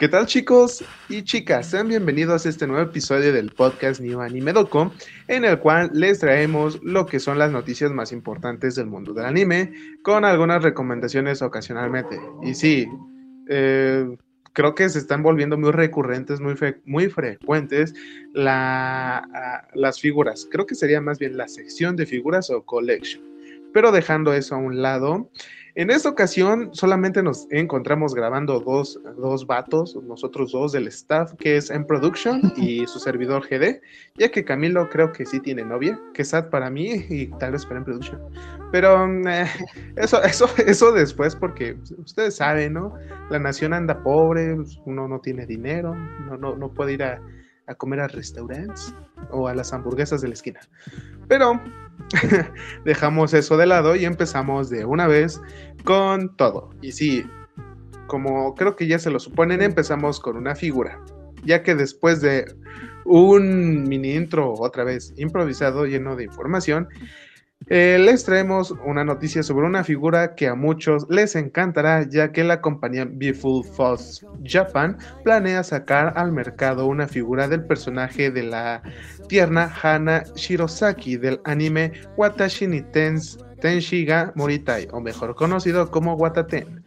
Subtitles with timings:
[0.00, 1.68] ¿Qué tal chicos y chicas?
[1.68, 4.94] Sean bienvenidos a este nuevo episodio del podcast New Anime Doco,
[5.28, 9.26] en el cual les traemos lo que son las noticias más importantes del mundo del
[9.26, 12.18] anime, con algunas recomendaciones ocasionalmente.
[12.42, 12.88] Y sí,
[13.50, 14.16] eh,
[14.54, 16.54] creo que se están volviendo muy recurrentes, muy,
[16.86, 17.92] muy frecuentes
[18.32, 20.48] la, las figuras.
[20.50, 23.22] Creo que sería más bien la sección de figuras o collection.
[23.74, 25.30] Pero dejando eso a un lado,
[25.74, 31.56] en esta ocasión solamente nos encontramos grabando dos, dos vatos, nosotros dos del staff, que
[31.56, 33.80] es en production y su servidor GD,
[34.18, 37.52] ya que Camilo creo que sí tiene novia, que es sad para mí y tal
[37.52, 38.20] vez para en production.
[38.72, 39.46] Pero mm, eh,
[39.96, 42.94] eso, eso, eso después, porque ustedes saben, ¿no?
[43.30, 47.20] La nación anda pobre, uno no tiene dinero, no, no, no puede ir a,
[47.70, 48.92] a comer a restaurantes
[49.30, 50.60] o a las hamburguesas de la esquina.
[51.28, 51.60] Pero
[52.84, 55.40] dejamos eso de lado y empezamos de una vez
[55.84, 56.70] con todo.
[56.82, 57.24] Y sí,
[58.08, 61.00] como creo que ya se lo suponen, empezamos con una figura,
[61.44, 62.44] ya que después de
[63.04, 66.88] un mini intro otra vez improvisado lleno de información,
[67.68, 72.42] eh, les traemos una noticia sobre una figura que a muchos les encantará, ya que
[72.42, 78.82] la compañía Beautiful Falls Japan planea sacar al mercado una figura del personaje de la
[79.28, 82.82] tierna Hana Shirosaki del anime Watashi ni
[83.60, 86.79] Tenshiga Moritai, o mejor conocido como Wataten.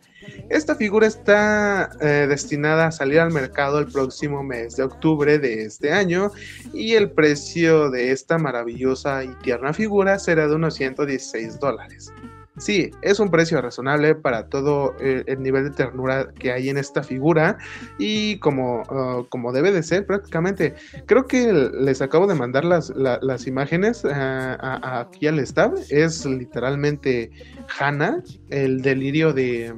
[0.50, 5.64] Esta figura está eh, destinada a salir al mercado el próximo mes de octubre de
[5.64, 6.32] este año
[6.74, 12.12] y el precio de esta maravillosa y tierna figura será de unos 116 dólares.
[12.58, 16.78] Sí, es un precio razonable para todo eh, el nivel de ternura que hay en
[16.78, 17.58] esta figura
[17.98, 20.76] y como, uh, como debe de ser prácticamente.
[21.08, 25.44] Creo que les acabo de mandar las, las imágenes uh, aquí al.
[25.90, 27.32] Es literalmente
[27.80, 29.74] Hannah, el delirio de,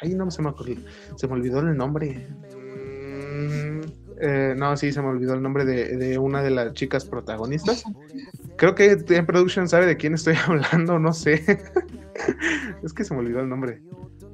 [0.00, 0.52] ay, no se me,
[1.16, 2.28] se me olvidó el nombre.
[2.56, 3.80] Mm,
[4.20, 7.84] eh, no, sí, se me olvidó el nombre de, una de las chicas protagonistas.
[8.56, 11.42] Creo que en production sabe de quién estoy hablando, no sé.
[12.82, 13.82] es que se me olvidó el nombre.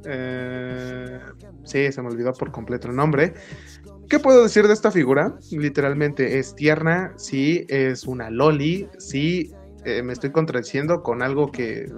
[0.04, 1.20] Eh,
[1.64, 3.34] sí, se me olvidó por completo el nombre.
[4.08, 5.36] ¿Qué puedo decir de esta figura?
[5.50, 9.52] Literalmente es tierna, sí, es una loli, sí,
[9.88, 11.90] eh, me estoy contradiciendo con algo que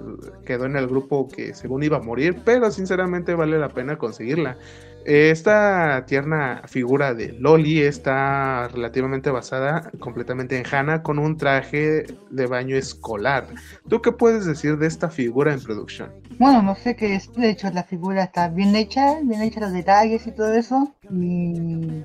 [0.45, 4.57] quedó en el grupo que según iba a morir, pero sinceramente vale la pena conseguirla.
[5.03, 12.45] Esta tierna figura de Loli está relativamente basada completamente en Hannah con un traje de
[12.45, 13.47] baño escolar.
[13.89, 16.11] ¿Tú qué puedes decir de esta figura en producción?
[16.37, 17.33] Bueno, no sé qué es.
[17.33, 20.93] De hecho, la figura está bien hecha, bien hecha los detalles y todo eso.
[21.09, 22.03] Y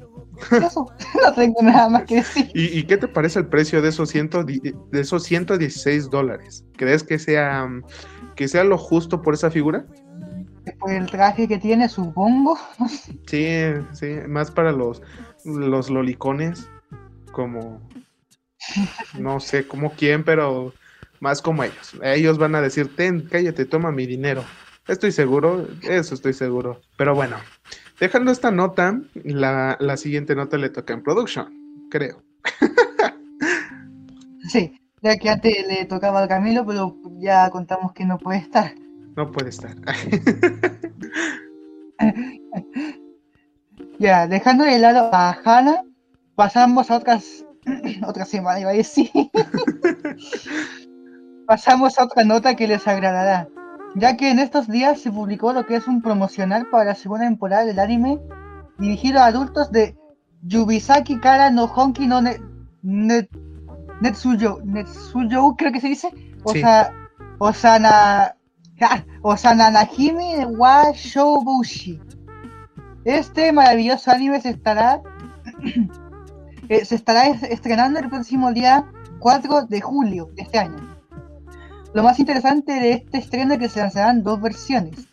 [0.50, 0.90] eso,
[1.22, 2.50] no tengo nada más que decir.
[2.54, 6.64] ¿Y, qué te parece el precio de esos, ciento, de esos 116 dólares?
[6.76, 7.68] ¿Crees que sea,
[8.34, 9.86] que sea lo justo por esa figura?
[10.78, 12.58] por el traje que tiene, supongo.
[13.26, 13.46] Sí,
[13.92, 15.02] sí, más para los,
[15.44, 16.68] los lolicones,
[17.32, 17.80] como,
[19.18, 20.72] no sé como quién, pero
[21.20, 21.96] más como ellos.
[22.02, 24.44] Ellos van a decir, ten, cállate, toma mi dinero.
[24.86, 26.80] Estoy seguro, eso estoy seguro.
[26.96, 27.36] Pero bueno,
[27.98, 31.52] dejando esta nota, la, la siguiente nota le toca en production,
[31.90, 32.22] creo.
[34.48, 38.72] Sí, ya que antes le tocaba al Camilo, pero ya contamos que no puede estar.
[39.16, 39.74] No puede estar.
[43.98, 45.82] ya, dejando de lado a Hannah,
[46.36, 47.44] pasamos a otras
[48.06, 49.10] otra semana, iba a decir.
[51.46, 53.48] pasamos a otra nota que les agradará,
[53.96, 57.24] ya que en estos días se publicó lo que es un promocional para la segunda
[57.24, 58.20] temporada del anime
[58.78, 59.96] dirigido a adultos de
[60.42, 62.20] Yubisaki Kara no Honki no
[64.00, 66.10] Netsuyo, Netsuyo creo que se dice,
[66.44, 66.92] o sea,
[67.38, 68.36] Osana
[69.22, 71.98] Osananahime wa Shoubushi.
[73.04, 75.00] Este maravilloso anime se estará
[76.68, 78.84] eh, se estará estrenando el próximo día
[79.20, 80.95] 4 de julio de este año.
[81.96, 85.08] Lo más interesante de este estreno es que se lanzarán dos versiones,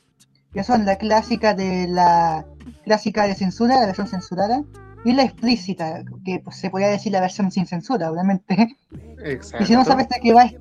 [0.51, 2.45] que son la clásica de la
[2.83, 4.65] clásica de censura, la versión censurada,
[5.05, 8.75] y la explícita, que pues, se podría decir la versión sin censura, obviamente.
[9.61, 10.51] Y si no sabes de qué va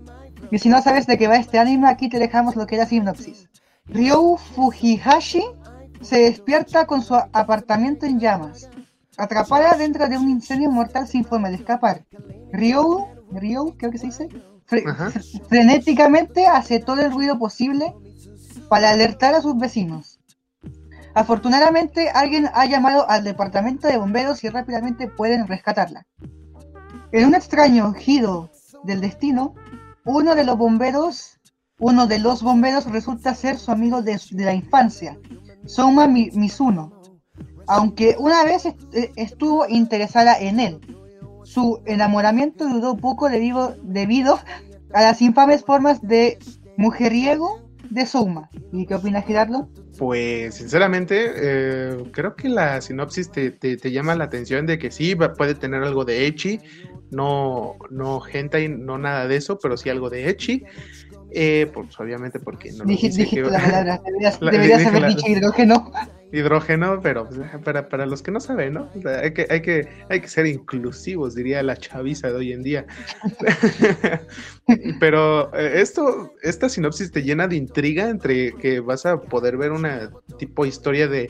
[0.49, 2.87] y si no sabes de qué va este anime, aquí te dejamos lo que era
[2.87, 3.51] sinopsis.
[3.87, 5.43] Ryu Fujihashi
[6.03, 8.71] se despierta con su apartamento en llamas,
[9.17, 12.05] atrapada dentro de un incendio mortal sin forma de escapar.
[12.53, 14.29] Ryu, Ryu, creo que se dice,
[15.49, 17.95] frenéticamente hace todo el ruido posible
[18.69, 20.19] para alertar a sus vecinos.
[21.15, 26.07] Afortunadamente, alguien ha llamado al departamento de bomberos y rápidamente pueden rescatarla.
[27.13, 28.51] En un extraño giro
[28.85, 29.55] del destino,
[30.07, 31.39] uno de los bomberos,
[31.79, 35.19] uno de los bomberos resulta ser su amigo de, la infancia,
[35.67, 36.93] Soma Mizuno,
[37.67, 40.81] aunque una vez est- estuvo interesada en él.
[41.53, 44.39] Su enamoramiento duró poco debido, debido
[44.95, 46.39] a las infames formas de
[46.79, 47.61] mujeriego
[47.91, 48.49] de Souma.
[48.73, 49.69] ¿Y qué opinas, Gerardo?
[49.99, 54.91] Pues sinceramente, eh, creo que la sinopsis te, te- te llama la atención de que
[54.91, 56.59] sí puede tener algo de Echi,
[57.11, 60.65] no, no hentai, no nada de eso, pero sí algo de Echi.
[61.35, 65.27] Eh, pues obviamente porque no lo Dije- que- la palabra, deberías, deberías haber la- dicho
[65.29, 65.93] hidrógeno.
[66.33, 68.91] Hidrógeno, pero pues, para, para los que no saben, ¿no?
[68.97, 72.53] O sea, hay, que, hay, que, hay que ser inclusivos, diría la chaviza de hoy
[72.53, 72.87] en día.
[75.01, 79.73] pero eh, esto, esta sinopsis te llena de intriga entre que vas a poder ver
[79.73, 81.29] una tipo historia de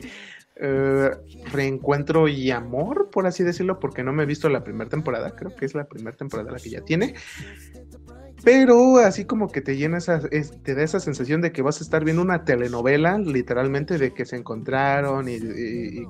[0.55, 1.11] eh,
[1.51, 5.55] reencuentro y amor, por así decirlo, porque no me he visto la primera temporada, creo
[5.55, 7.15] que es la primera temporada la que ya tiene.
[8.43, 11.79] Pero así como que te llena esa, es- te da esa sensación de que vas
[11.79, 15.39] a estar viendo una telenovela, literalmente, de que se encontraron y,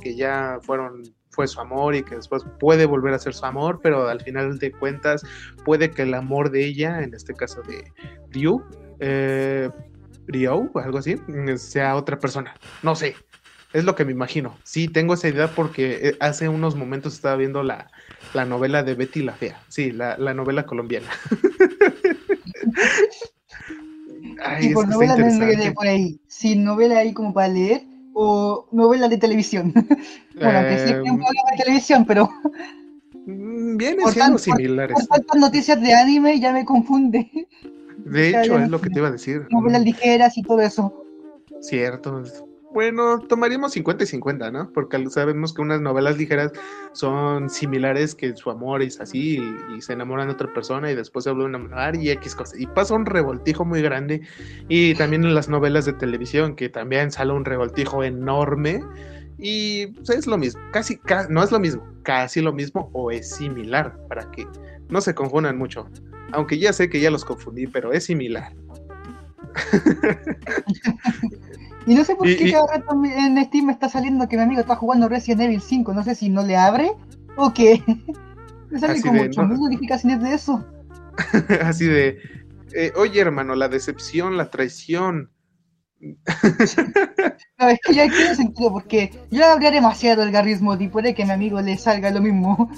[0.02, 3.80] que ya fueron, fue su amor y que después puede volver a ser su amor,
[3.84, 5.24] pero al final de cuentas
[5.64, 7.84] puede que el amor de ella, en este caso de
[8.32, 8.64] Ryu,
[9.00, 9.70] eh,
[10.28, 12.56] Ryo, algo así, mm, sea otra persona.
[12.82, 13.16] No sé,
[13.74, 14.60] es lo que me imagino.
[14.64, 17.92] Sí, tengo esa idea porque eh, hace unos momentos estaba viendo la,
[18.34, 21.08] la novela de Betty la Fea, sí, la, la novela colombiana.
[24.46, 26.20] Ay, y por novela me enredé por ahí.
[26.28, 27.84] Sin novela ahí como para leer
[28.14, 29.74] o novela de televisión.
[30.36, 32.30] bueno, que sí es un programa de televisión, pero
[33.26, 34.96] mm, Vienen siendo tan- por- similares.
[34.98, 37.30] por tantas noticias de anime ya me confunde.
[38.06, 39.48] De hecho, es lo que te iba a decir.
[39.50, 40.94] Novelas ligeras y todo eso.
[41.62, 42.24] Cierto.
[42.74, 44.72] Bueno, tomaríamos 50 y 50, ¿no?
[44.74, 46.52] Porque sabemos que unas novelas ligeras
[46.94, 49.40] son similares que su amor es así
[49.70, 52.60] y, se enamoran de otra persona y después se vuelven a enamorar y X cosas.
[52.60, 54.22] Y pasa un revoltijo muy grande.
[54.70, 58.82] Y también en las novelas de televisión, que también sale un revoltijo enorme.
[59.38, 63.12] Y pues, es lo mismo, casi, ca- no es lo mismo, casi lo mismo o
[63.12, 64.48] es similar para que
[64.90, 65.88] no se confundan mucho.
[66.32, 68.52] Aunque ya sé que ya los confundí, pero es similar.
[71.86, 74.38] Y no sé por Y- qué y- cada rato en Steam me está saliendo que
[74.38, 75.94] mi amigo está jugando Resident Evil 5.
[75.94, 76.92] No sé si no le abre
[77.36, 77.84] o qué.
[78.70, 79.64] Me salen Así como de, 8000 no.
[79.66, 80.66] notificaciones de eso.
[81.64, 82.18] Así de,
[82.74, 85.30] eh, oye hermano, la decepción, la traición.
[87.60, 91.24] No, es que ya tiene sentido porque yo habría demasiado el garrismo y puede que
[91.24, 92.70] a mi amigo le salga lo mismo.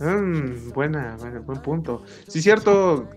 [0.00, 2.02] Mm, buena, buena, buen punto.
[2.26, 3.08] Sí, cierto,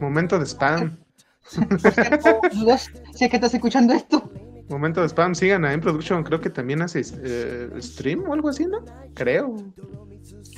[0.00, 0.98] momento de spam.
[1.42, 4.30] Si es que estás escuchando esto,
[4.70, 8.66] Momento de spam, sigan a Production, creo que también hace eh, stream o algo así,
[8.66, 8.84] ¿no?
[9.14, 9.56] Creo.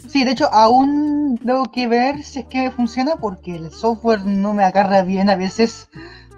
[0.07, 4.53] Sí, de hecho, aún tengo que ver si es que funciona porque el software no
[4.53, 5.89] me agarra bien a veces.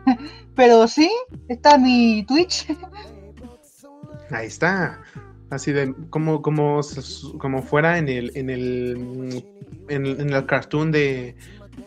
[0.55, 1.11] Pero sí,
[1.49, 2.65] está mi Twitch.
[4.31, 5.01] Ahí está.
[5.51, 6.81] Así de, como, como,
[7.39, 9.45] como fuera en el, en el,
[9.89, 11.35] en, en el cartoon de,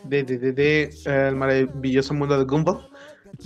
[0.04, 2.88] de, de, de, de, eh, el maravilloso mundo de Gumball.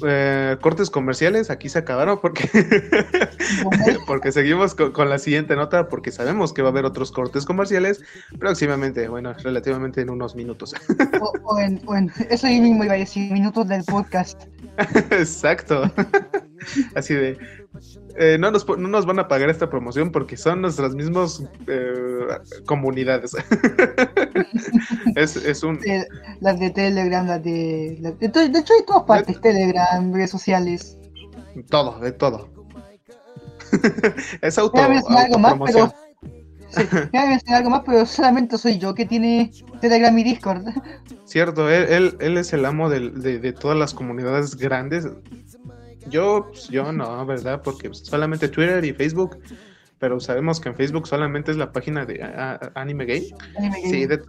[0.07, 2.49] Eh, cortes comerciales aquí se acabaron porque
[4.07, 7.45] porque seguimos con, con, la siguiente nota porque sabemos que va a haber otros cortes
[7.45, 8.01] comerciales
[8.39, 10.75] próximamente, bueno, relativamente en unos minutos.
[11.21, 14.45] O, o, en, o en, eso yo mismo iba a decir, minutos del podcast.
[15.11, 15.91] Exacto.
[16.95, 17.39] Así de,
[18.17, 22.27] eh, no, nos, no, nos, van a pagar esta promoción porque son nuestras mismas eh,
[22.67, 23.33] comunidades.
[25.17, 25.79] es, es, un...
[25.79, 26.07] De,
[26.41, 28.29] las de Telegram, las de, las de...
[28.29, 30.99] De hecho, hay todas partes, Telegram, redes sociales.
[31.69, 32.51] Todo, de todo.
[34.43, 35.93] es auto, algo más, pero...
[36.73, 40.65] Sí, algo más, pero solamente soy yo que tiene Telegram y Discord.
[41.27, 45.07] Cierto, él, él, él es el amo de, de, de, todas las comunidades grandes.
[46.09, 47.63] Yo, pues, yo no, ¿verdad?
[47.63, 49.39] Porque solamente Twitter y Facebook.
[49.99, 53.27] Pero sabemos que en Facebook solamente es la página de a, a, Anime Game.
[53.85, 54.21] Sí, de,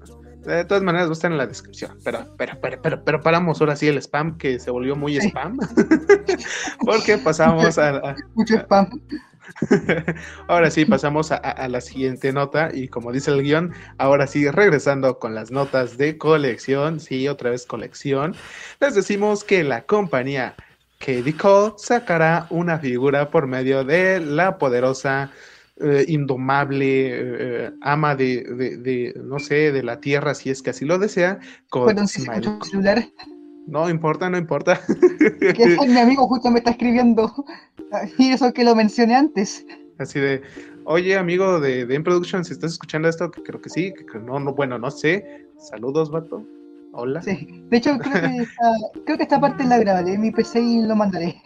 [0.46, 1.98] de, todas maneras va a estar en la descripción.
[2.04, 5.30] Pero, pero, pero, pero, pero paramos ahora sí el spam que se volvió muy sí.
[5.30, 5.58] spam.
[6.86, 8.88] Porque pasamos a, a, Mucho spam.
[10.48, 14.50] ahora sí, pasamos a, a, la siguiente nota y como dice el guion, ahora sí,
[14.50, 18.36] regresando con las notas de colección, sí, otra vez colección,
[18.80, 20.56] les decimos que la compañía
[21.06, 25.32] Katie Cole sacará una figura por medio de la poderosa,
[25.82, 30.70] eh, indomable eh, ama de, de, de, no sé, de la tierra, si es que
[30.70, 32.58] así lo desea, con bueno, si Smile.
[32.64, 33.06] celular.
[33.68, 34.80] No importa, no importa.
[35.40, 37.32] que mi amigo justo me está escribiendo.
[38.18, 39.64] Y eso que lo mencioné antes.
[40.00, 40.42] Así de,
[40.86, 44.40] oye amigo de, de Production, si estás escuchando esto, que creo que sí, que no,
[44.40, 45.46] no, bueno, no sé.
[45.60, 46.44] Saludos, vato.
[46.94, 47.22] Hola.
[47.22, 48.72] Sí, de hecho creo que esta,
[49.06, 51.42] creo que esta parte la grabaré en mi PC y lo mandaré.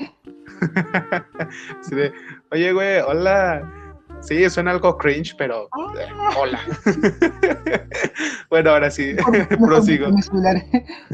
[1.91, 2.11] De,
[2.51, 3.73] oye güey, hola.
[4.21, 5.65] Sí, suena algo cringe, pero
[5.99, 6.59] eh, hola.
[8.49, 9.15] bueno, ahora sí,
[9.65, 10.07] prosigo.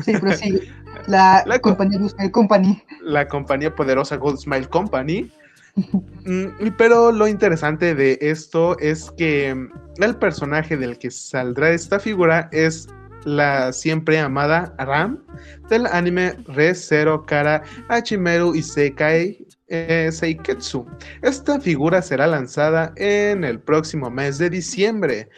[0.03, 0.59] Sí, prosigo.
[1.07, 2.83] La, La co- compañía Good Smile Company.
[3.01, 5.29] La compañía poderosa Gold Smile Company.
[6.25, 9.69] Mm, Pero lo interesante de esto es que mm,
[10.01, 12.87] el personaje del que saldrá esta figura es
[13.25, 15.23] la siempre amada Ram
[15.69, 20.85] del anime Re Zero Kara Hachimeru Isekai eh, Seiketsu.
[21.21, 25.29] Esta figura será lanzada en el próximo mes de diciembre.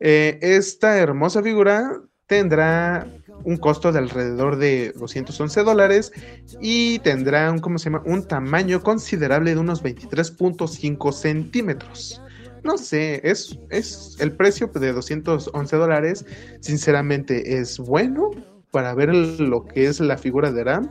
[0.00, 3.06] Eh, esta hermosa figura tendrá
[3.44, 6.12] un costo de alrededor de 211 dólares
[6.60, 8.02] y tendrá un, ¿cómo se llama?
[8.06, 12.22] un tamaño considerable de unos 23.5 centímetros.
[12.64, 16.24] No sé, es, es el precio de 211 dólares.
[16.60, 18.30] Sinceramente, ¿es bueno
[18.70, 20.90] para ver lo que es la figura de Ram?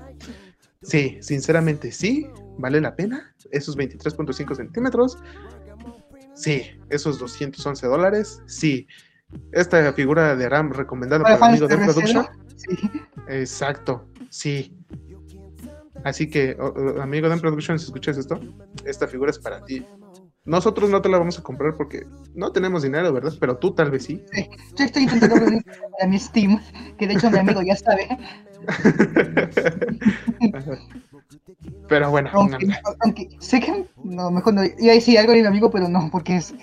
[0.83, 2.27] Sí, sinceramente sí,
[2.59, 3.33] vale la pena.
[3.51, 5.17] Esos 23.5 centímetros.
[6.35, 8.41] Sí, esos 211 dólares.
[8.45, 8.87] Sí.
[9.51, 12.27] Esta figura de Ram recomendada Para por el amigo de Production.
[12.55, 12.91] Sí.
[13.29, 14.77] Exacto, sí.
[16.03, 16.55] Así que,
[17.01, 18.39] amigo de Production, si escuchas esto,
[18.85, 19.85] esta figura es para ti.
[20.45, 23.31] Nosotros no te la vamos a comprar porque no tenemos dinero, ¿verdad?
[23.39, 24.21] Pero tú tal vez sí.
[24.77, 25.63] Yo estoy intentando reunir
[26.01, 26.59] a mi Steam,
[26.97, 28.09] que de hecho mi amigo ya sabe.
[31.87, 32.67] Pero bueno, Aunque,
[33.01, 33.85] aunque sé que.
[34.03, 34.63] No, mejor no.
[34.63, 36.53] Iba a decir algo de mi amigo, pero no, porque es-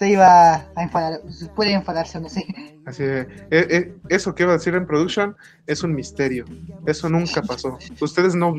[0.00, 1.20] se iba a enfadar.
[1.54, 2.42] Puede enfadarse, no sé.
[2.86, 6.46] así de, eh, eh, eso que iba a decir en Production es un misterio.
[6.86, 7.76] Eso nunca pasó.
[8.00, 8.54] Ustedes no...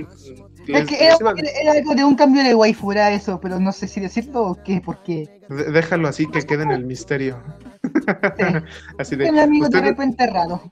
[0.67, 1.33] Es que era, les iba-
[1.63, 4.63] era algo de un cambio de waifu, era eso, pero no sé si decirlo o
[4.63, 5.41] qué, porque.
[5.49, 7.41] de- déjalo así que quede en el misterio.
[8.99, 9.31] así de...
[9.31, 10.71] mi amigo de ustedes- repente raro.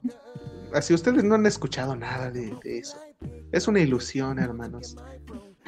[0.72, 3.00] Así ustedes no han escuchado nada de, de eso.
[3.52, 4.96] Es una ilusión, hermanos.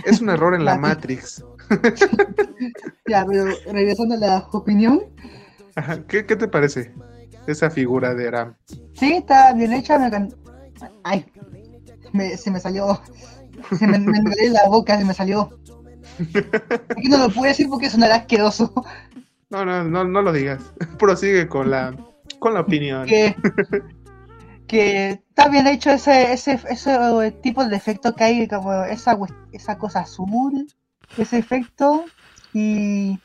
[0.05, 0.77] Es un error en la.
[0.77, 1.43] Matrix.
[3.07, 5.01] Ya, pero regresando a la opinión.
[5.75, 6.93] Ajá, ¿Qué, qué te parece
[7.47, 8.55] esa figura de Ram?
[8.93, 9.97] Sí, está bien hecha.
[9.97, 10.33] Me can-
[11.03, 11.25] Ay,
[12.13, 13.01] me- se me salió.
[13.77, 15.49] Se me, me la boca, se me salió.
[16.97, 18.73] Aquí no lo puedo decir porque sonará asqueroso.
[19.49, 20.61] No, no, no, no lo digas.
[20.99, 21.95] Prosigue con la,
[22.39, 23.05] con la opinión.
[23.07, 23.35] Que,
[24.67, 29.17] que está bien hecho ese, ese, ese tipo de efecto que hay, como esa,
[29.51, 30.67] esa cosa azul,
[31.17, 32.05] ese efecto.
[32.53, 33.19] Y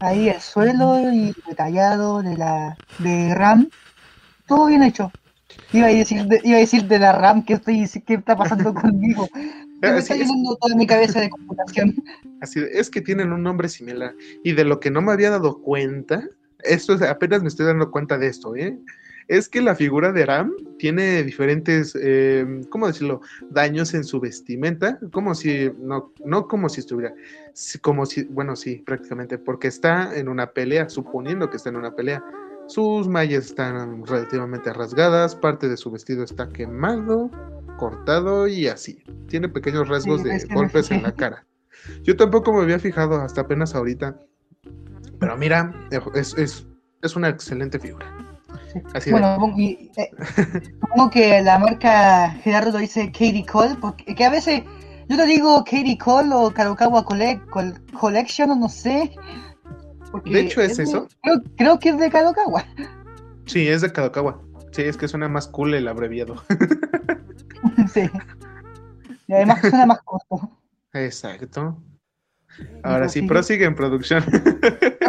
[0.00, 3.68] ahí el suelo y detallado de la de RAM.
[4.46, 5.12] Todo bien hecho.
[5.72, 8.74] Iba a decir de, iba a decir de la RAM que estoy qué está pasando
[8.74, 9.28] conmigo.
[9.80, 11.94] Me está llenando toda mi cabeza de computación.
[12.40, 14.14] Así es que tienen un nombre similar.
[14.44, 16.22] Y de lo que no me había dado cuenta,
[16.60, 18.78] esto es, apenas me estoy dando cuenta de esto, ¿eh?
[19.28, 23.20] Es que la figura de Ram tiene diferentes, eh, ¿cómo decirlo?
[23.50, 27.14] Daños en su vestimenta, como si, no, no como si estuviera,
[27.80, 31.94] como si, bueno, sí, prácticamente, porque está en una pelea, suponiendo que está en una
[31.94, 32.24] pelea.
[32.66, 37.30] Sus mallas están relativamente rasgadas, parte de su vestido está quemado,
[37.76, 39.02] cortado y así.
[39.28, 41.44] Tiene pequeños rasgos Sí, de golpes en la cara.
[42.02, 44.16] Yo tampoco me había fijado hasta apenas ahorita.
[45.18, 45.74] Pero mira,
[46.14, 46.66] es, es,
[47.02, 48.31] es una excelente figura.
[48.94, 50.10] Así Bueno, y, eh,
[50.80, 54.62] supongo que la marca Gerardo lo dice Katie Cole, porque que a veces
[55.08, 59.12] yo te digo Katie Cole o Kadokawa Collect, Col- Collection o no sé.
[60.24, 61.08] De hecho, ¿es eso?
[61.22, 62.64] creo, creo que es de Kadokawa.
[63.46, 64.40] sí, es de Kadokawa.
[64.72, 66.36] Sí, es que suena más cool el abreviado.
[67.92, 68.08] sí.
[69.28, 70.50] Y además suena más corto.
[70.94, 71.78] Exacto.
[72.82, 73.28] Ahora sí, prosigue.
[73.28, 74.24] prosigue en producción.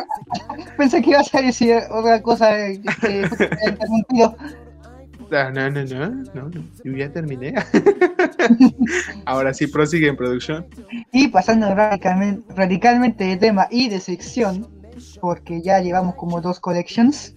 [0.77, 4.35] Pensé que ibas a decir otra cosa eh, que te interrumpido.
[5.31, 6.51] No, no, no, no, no,
[6.83, 7.55] yo ya terminé.
[9.25, 10.65] Ahora sí, prosigue en producción.
[11.11, 14.67] Y pasando radicalmente, radicalmente de tema y de sección,
[15.21, 17.33] porque ya llevamos como dos collections,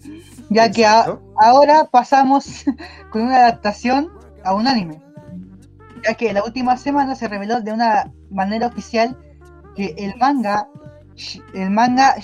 [0.50, 2.64] ya que a- ahora pasamos
[3.11, 4.11] con una adaptación
[4.45, 5.00] a un anime.
[6.07, 9.16] Ya que la última semana se reveló de una manera oficial
[9.75, 10.69] que el manga,
[11.55, 12.21] el manga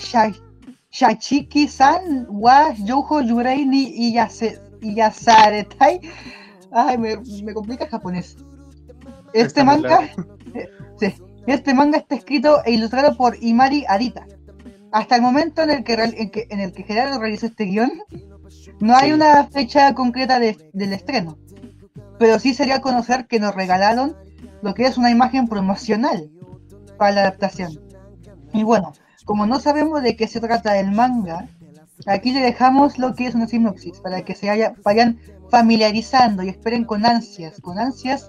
[0.93, 4.13] Shachiki-san wa Youjo Yurei ni
[4.83, 6.01] Iyasaretai.
[6.71, 8.37] Ay, me, me complica el japonés.
[9.33, 10.01] Este manga.
[11.01, 11.15] Sí,
[11.47, 14.27] este manga está escrito e ilustrado por Imari Arita.
[14.93, 17.91] Hasta el momento en el que, en que, en el que Gerardo realizó este guion,
[18.79, 19.13] no hay Sí.
[19.15, 21.39] una fecha concreta de- del estreno.
[22.19, 24.15] Pero sí sería conocer que nos regalaron
[24.61, 26.31] lo que es una imagen promocional
[26.99, 27.81] para la adaptación.
[28.53, 28.93] Y bueno,
[29.25, 31.49] como no sabemos de qué se trata el manga,
[32.07, 35.19] aquí le dejamos lo que es una sinopsis para que se haya- vayan
[35.51, 38.29] familiarizando y esperen con ansias, con ansias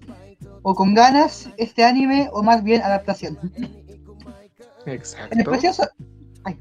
[0.62, 3.38] o con ganas este anime o más bien adaptación.
[3.56, 3.64] En
[4.86, 5.44] el Exacto.
[5.50, 5.84] precioso,
[6.44, 6.58] ay.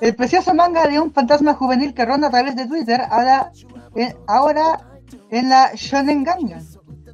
[0.00, 3.52] El precioso manga de un fantasma juvenil que ronda a través de Twitter ahora,
[3.96, 6.64] eh, ahora en la Shonen Gangan.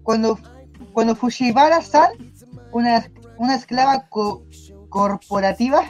[0.03, 0.39] Cuando,
[0.93, 2.11] cuando Fushibara-san,
[2.73, 3.05] una,
[3.39, 4.45] una esclava co-
[4.89, 5.83] corporativa,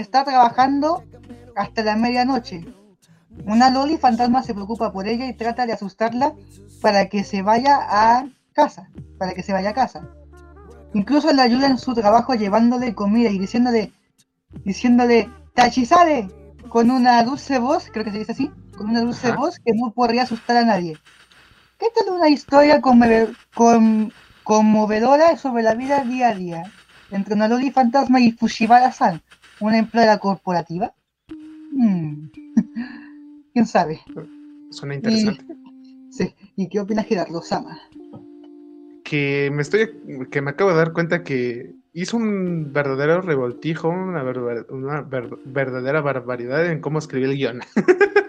[0.00, 1.04] está trabajando
[1.56, 2.64] hasta la medianoche.
[3.46, 6.34] Una loli fantasma se preocupa por ella y trata de asustarla
[6.80, 10.06] para que se vaya a casa, para que se vaya a casa.
[10.94, 13.92] Incluso le ayuda en su trabajo llevándole comida y diciéndole,
[14.64, 16.28] diciéndole, Tachizare,
[16.68, 19.36] con una dulce voz, creo que se dice así, con una dulce Ajá.
[19.36, 20.98] voz que no podría asustar a nadie.
[21.78, 24.12] ¿Qué tal una historia conmove- con-
[24.44, 26.62] conmovedora sobre la vida día a día
[27.10, 29.22] entre una loli fantasma y Fushibara-san,
[29.62, 30.94] una empleada corporativa?
[31.72, 32.26] Hmm.
[33.52, 34.00] ¿Quién sabe?
[34.70, 35.44] Suena interesante.
[36.10, 36.34] Sí.
[36.56, 37.78] ¿Y qué opina Gerardo Sama?
[39.04, 39.90] Que me estoy,
[40.30, 45.38] que me acabo de dar cuenta que hizo un verdadero revoltijo, una, verda- una ver-
[45.44, 47.60] verdadera barbaridad en cómo escribí el guion.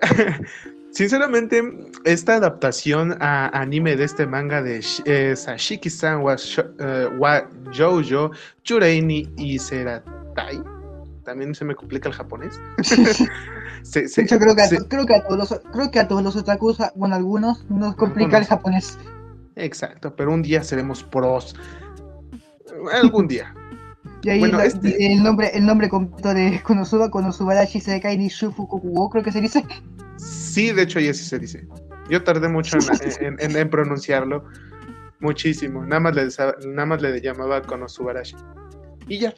[0.94, 1.60] Sinceramente,
[2.04, 6.36] esta adaptación a anime de este manga de eh, Sashiki-san wa,
[6.78, 8.30] eh, wa Joujo
[8.62, 10.62] Chureini y Seratai,
[11.24, 12.60] también se me complica el japonés.
[13.82, 15.98] Se- De se- hecho, creo que, a, se- creo, que a todos los, creo que
[16.00, 18.96] a todos los otakus, bueno, algunos nos complica el japonés.
[19.56, 21.54] Exacto, pero un día seremos pros.
[22.92, 23.52] Algún día.
[24.22, 28.28] Y ahí Bueno, la- este- el nombre el nombre completo de Konosuba, Konosubarashi Sekai ni
[28.28, 29.64] Shufu Kokugo, creo que se dice.
[30.24, 31.66] Sí, de hecho, ya sí se dice.
[32.08, 34.44] Yo tardé mucho en, en- en- en pronunciarlo.
[35.20, 35.84] Muchísimo.
[35.84, 36.28] Nada más le,
[36.68, 38.36] nada más le llamaba Konosubarashi.
[39.08, 39.34] Y ya.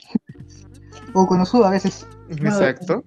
[1.12, 2.06] O Konosuba a veces.
[2.30, 3.04] Exacto.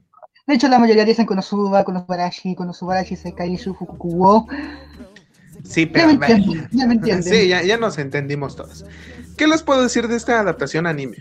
[0.47, 4.47] De hecho, la mayoría dicen Konosuba, Konosubarashi, Konosubarashi Sekai ni Shufu Kokugo.
[5.63, 6.07] Sí, Ya pero.
[6.07, 7.23] me entienden, ya me entienden.
[7.23, 8.85] Sí, ya, ya nos entendimos todos.
[9.37, 11.17] ¿Qué les puedo decir de esta adaptación anime?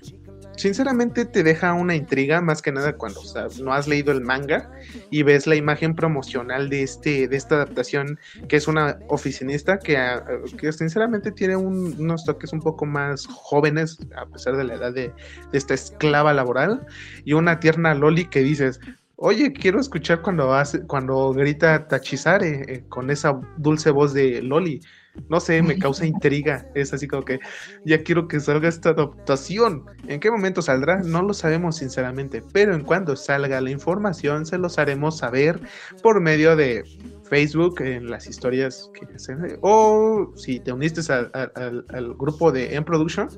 [0.58, 4.20] Sinceramente te deja una intriga más que nada cuando o sea, no has leído el
[4.22, 4.68] manga
[5.08, 8.18] y ves la imagen promocional de este de esta adaptación
[8.48, 10.24] que es una oficinista que, ah,
[10.58, 14.92] que sinceramente tiene un- unos toques un poco más jóvenes a pesar de la edad
[14.92, 15.14] de,
[15.52, 16.84] esta esclava laboral
[17.24, 18.80] y una tierna Loli que dices
[19.20, 24.80] Oye, quiero escuchar cuando hace, cuando grita Tachizare eh, con esa dulce voz de Loli.
[25.28, 26.66] No sé, me causa intriga.
[26.74, 27.38] Es así como que
[27.84, 29.84] ya quiero que salga esta adaptación.
[30.06, 31.02] ¿En qué momento saldrá?
[31.02, 35.60] No lo sabemos sinceramente, pero en cuanto salga la información se los haremos saber
[36.02, 36.84] por medio de
[37.28, 39.58] Facebook en las historias que hacen.
[39.62, 43.28] O si te uniste al, grupo de En Production,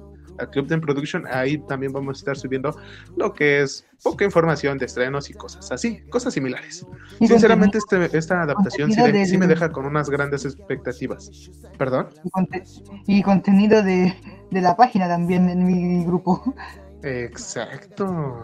[0.48, 2.74] club de En Production, ahí también vamos a estar subiendo
[3.16, 6.86] lo que es poca información de estrenos y cosas así, cosas similares.
[7.18, 11.30] Y Sinceramente, este- esta adaptación sí, de- de- me deja con unas grandes expectativas.
[11.76, 12.08] ¿Perdón?
[12.24, 12.62] y, conte-
[13.06, 14.14] y contenido de,
[14.50, 16.54] de la página también en mi grupo.
[17.02, 18.40] Exacto.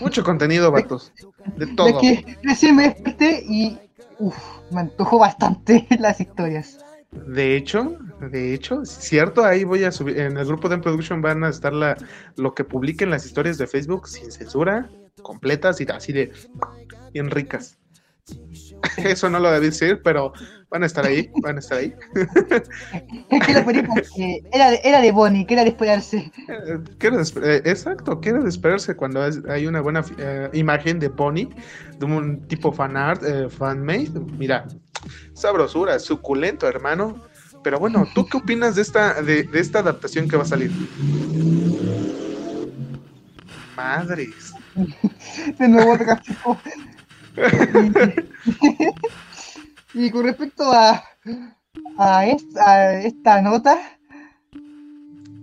[0.00, 1.12] Mucho contenido, vatos.
[1.56, 2.00] De De todo.
[2.00, 3.78] que recién me desperté y
[4.18, 4.36] uf,
[4.70, 6.78] me antojó bastante las historias.
[7.12, 11.42] De hecho, de hecho, cierto, ahí voy a subir, en el grupo de Production van
[11.42, 11.96] a estar la,
[12.36, 14.88] lo que publiquen las historias de Facebook sin censura,
[15.22, 16.32] completas y así de
[17.12, 17.78] bien ricas.
[18.96, 20.32] Eso no lo debí decir, pero
[20.70, 21.94] van a estar ahí, van a estar ahí.
[23.30, 26.30] Es que lo pedí porque era de, era de Bonnie, que era de esperarse.
[26.48, 31.48] Eh, eh, exacto, quiero de esperarse cuando hay una buena eh, imagen de Bonnie,
[31.98, 34.20] de un tipo fan art, eh, fan-made.
[34.38, 34.66] Mira,
[35.32, 37.22] sabrosura, suculento, hermano.
[37.62, 40.70] Pero bueno, ¿tú qué opinas de esta, de, esta adaptación que va a salir?
[43.76, 44.54] Madres.
[45.58, 45.96] De nuevo.
[49.94, 51.04] Y, y con respecto a,
[51.98, 53.78] a, esta, nota,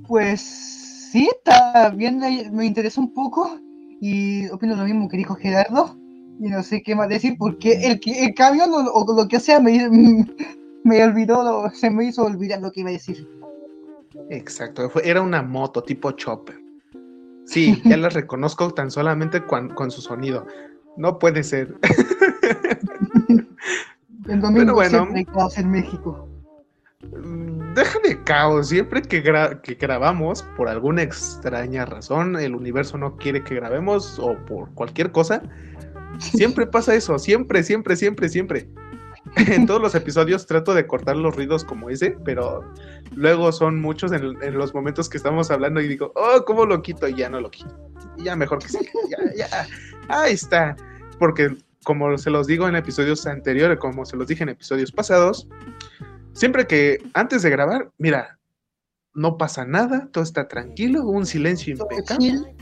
[0.08, 0.42] pues
[1.12, 2.20] sí, está bien,
[2.52, 3.60] me interesó un poco
[4.02, 5.96] y opino lo mismo que dijo Gerardo.
[6.40, 9.40] Y no sé qué más decir porque el, que- el camión o, o lo que
[9.40, 9.90] sea me,
[10.84, 13.28] me olvidó, lo- se me hizo olvidar lo que iba a decir.
[14.30, 16.60] Exacto, era una moto tipo chopper.
[17.46, 20.46] Sí, ya la reconozco tan solamente cuan- con su sonido.
[20.98, 21.76] No puede ser.
[24.28, 24.90] El domingo bueno.
[24.90, 26.28] siempre hay caos en México.
[27.24, 28.70] Mm, Deja de caos.
[28.70, 34.20] Siempre que, gra- que grabamos, por alguna extraña razón, el universo no quiere que grabemos
[34.20, 35.42] o por cualquier cosa.
[36.20, 37.18] Siempre pasa eso.
[37.20, 38.70] Siempre, siempre, siempre, siempre.
[39.36, 42.64] En todos los episodios trato de cortar los ruidos como ese, pero
[43.14, 46.82] luego son muchos en, en los momentos que estamos hablando y digo, oh, ¿cómo lo
[46.82, 47.08] quito?
[47.08, 47.78] Y ya no lo quito.
[48.18, 48.80] Y ya mejor que sí.
[49.10, 49.68] Ya, ya.
[50.08, 50.76] Ahí está.
[51.20, 55.48] Porque como se los digo en episodios anteriores, como se los dije en episodios pasados,
[56.34, 58.38] siempre que antes de grabar, mira,
[59.14, 62.56] no pasa nada, todo está tranquilo, un silencio impecable.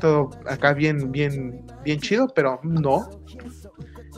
[0.00, 3.08] Todo acá bien, bien, bien chido, pero no.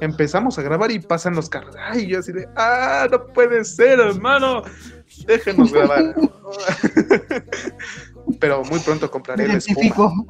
[0.01, 1.77] Empezamos a grabar y pasan los carros.
[1.79, 4.63] Ay, yo así de, ah, no puede ser, hermano.
[5.27, 6.15] Déjenos grabar.
[8.41, 10.25] pero muy pronto compraré el espuma.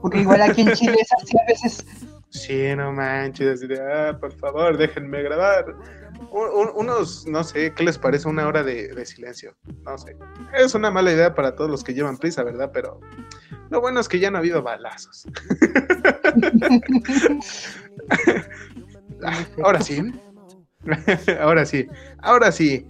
[0.00, 1.86] Porque igual aquí en Chile es así a veces.
[2.30, 5.64] Sí, no manches, así de, ah, por favor, déjenme grabar.
[6.30, 9.56] Unos, no sé, ¿qué les parece una hora de, silencio?
[9.82, 10.16] No sé.
[10.54, 12.70] Es una mala idea para todos los que llevan prisa, ¿verdad?
[12.72, 13.00] Pero
[13.70, 15.26] lo bueno es que ya no ha habido balazos.
[19.62, 20.12] ahora sí.
[21.40, 21.88] ahora sí.
[22.18, 22.86] Ahora sí.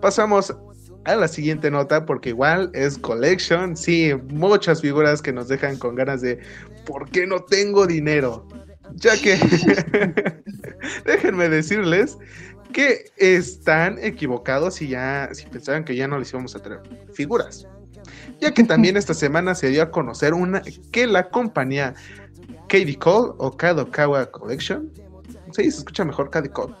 [0.00, 0.54] Pasamos
[1.04, 3.76] a la siguiente nota porque igual es collection.
[3.76, 6.38] Sí, muchas figuras que nos dejan con ganas de
[6.84, 8.46] ¿por qué no tengo dinero?
[8.96, 9.36] Ya que
[11.04, 12.18] déjenme decirles
[12.72, 16.80] que están equivocados si ya si pensaban que ya no les íbamos a traer
[17.12, 17.66] figuras.
[18.40, 21.94] Ya que también esta semana se dio a conocer una, que la compañía
[22.68, 24.90] Katie Cole o Kadokawa Collection,
[25.52, 26.74] sí, se escucha mejor Katie Cole,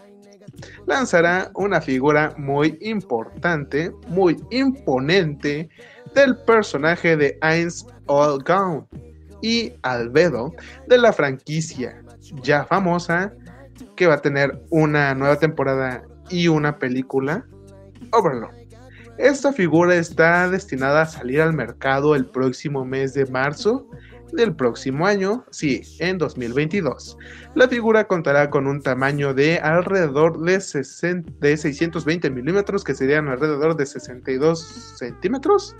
[0.86, 5.68] lanzará una figura muy importante, muy imponente
[6.14, 8.86] del personaje de Ainz All Gone
[9.42, 10.54] y Albedo
[10.88, 12.02] de la franquicia
[12.42, 13.32] ya famosa
[13.96, 17.44] que va a tener una nueva temporada y una película
[18.12, 18.54] Overlord.
[19.18, 23.86] Esta figura está destinada a salir al mercado el próximo mes de marzo
[24.32, 27.18] del próximo año, sí, en 2022.
[27.54, 33.86] La figura contará con un tamaño de alrededor de, 620 milímetros, que serían alrededor de
[33.86, 35.76] 62 centímetros,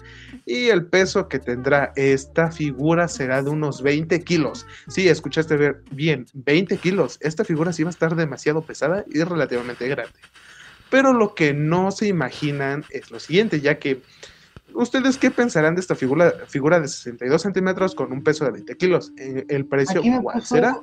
[0.47, 4.67] y el peso que tendrá esta figura será de unos 20 kilos.
[4.89, 7.19] Sí, escuchaste bien, 20 kilos.
[7.21, 10.19] Esta figura sí va a estar demasiado pesada y relativamente grande.
[10.91, 14.03] Pero lo que no se imaginan es lo siguiente, ya que
[14.75, 18.77] ¿Ustedes qué pensarán de esta figura, figura de 62 centímetros con un peso de 20
[18.77, 19.13] kilos?
[19.19, 20.81] Eh, ¿El precio cuál será?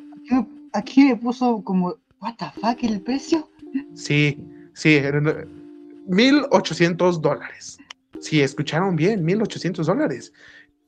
[0.74, 3.50] Aquí me, puso como, ¿what the fuck el precio?
[3.96, 4.38] Sí,
[4.74, 5.02] sí,
[6.08, 7.79] 1800 dólares.
[8.20, 10.34] Sí, escucharon bien, 1800 dólares.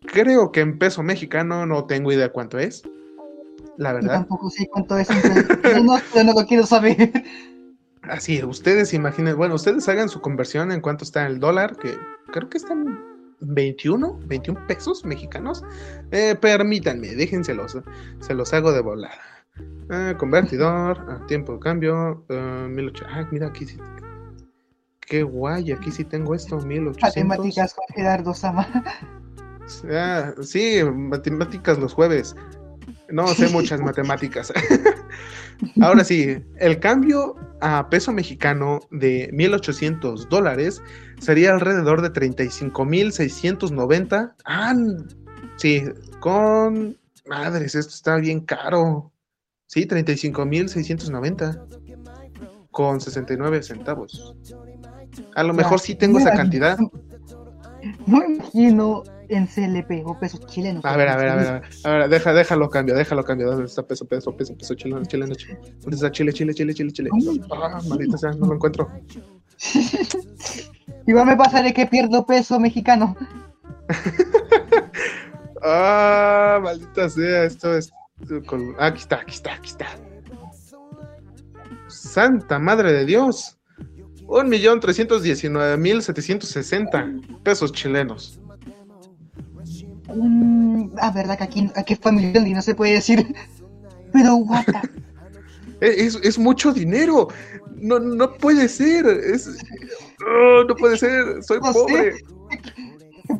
[0.01, 2.83] Creo que en peso mexicano no tengo idea cuánto es.
[3.77, 4.13] La verdad.
[4.13, 5.07] Yo tampoco sé cuánto es.
[5.63, 7.11] yo no, no lo quiero saber.
[8.03, 11.97] Así, ustedes imaginen, bueno, ustedes hagan su conversión en cuánto está el dólar, que
[12.31, 12.99] creo que están
[13.41, 15.63] 21, 21 pesos mexicanos.
[16.11, 17.77] Eh, permítanme, déjenselos,
[18.19, 19.21] se los hago de volada.
[19.89, 23.77] Ah, convertidor, tiempo de cambio, uh, Ah, mira, aquí sí.
[25.11, 27.03] Qué guay, aquí sí tengo esto, 1800.
[27.03, 28.65] Matemáticas con Gerardo Sama.
[29.89, 32.35] Ah, sí, matemáticas los jueves.
[33.09, 34.53] No sé muchas matemáticas.
[35.81, 40.81] Ahora sí, el cambio a peso mexicano de 1.800 dólares
[41.19, 44.33] sería alrededor de 35.690.
[44.45, 44.73] Ah,
[45.57, 45.83] sí,
[46.21, 46.97] con...
[47.27, 49.11] Madres, esto está bien caro.
[49.67, 51.67] Sí, 35.690.
[52.71, 54.35] Con 69 centavos.
[55.35, 56.77] A lo mejor sí tengo esa cantidad.
[58.05, 60.83] No imagino en CLP o pesos chilenos.
[60.85, 63.49] A ver, a ver, a ver, a ver, deja, déjalo cambio, déjalo cambio.
[63.49, 65.61] ¿Dónde está peso, peso, peso, peso chileno, chileno, chileno?
[65.81, 67.09] ¿Dónde está Chile, Chile, Chile, Chile, Chile?
[67.51, 68.89] Ah, maldita sea, no lo encuentro.
[71.07, 73.15] Igual me pasaré que pierdo peso mexicano.
[75.63, 77.91] ah, maldita sea, esto es.
[78.79, 79.87] Aquí está, aquí está, aquí está.
[81.87, 83.57] Santa madre de Dios.
[84.31, 87.05] Un millón trescientos diecinueve mil setecientos sesenta
[87.43, 88.39] pesos chilenos.
[90.97, 93.35] Ah, verdad que aquí, aquí fue millón y no se puede decir.
[94.13, 94.81] Pero guapa.
[95.81, 97.29] Es, es, mucho dinero.
[97.75, 99.03] No, no puede ser.
[99.07, 99.49] Es,
[100.27, 101.41] oh, no puede ser.
[101.41, 102.17] Soy pobre.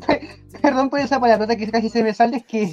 [0.60, 2.38] Perdón por esa palabrota que casi se me sale.
[2.38, 2.72] Es que,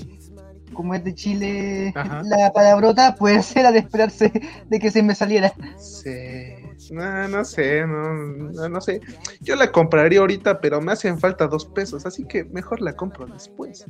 [0.74, 4.32] como es de Chile, la palabrota puede ser a de esperarse
[4.68, 5.54] de que se me saliera.
[5.78, 6.59] Sí.
[6.92, 9.02] No, no sé, no, no, sé.
[9.42, 13.28] Yo la compraría ahorita, pero me hacen falta dos pesos, así que mejor la compro
[13.28, 13.86] después.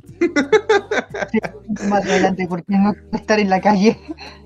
[1.88, 3.98] más adelante, porque no estar en la calle.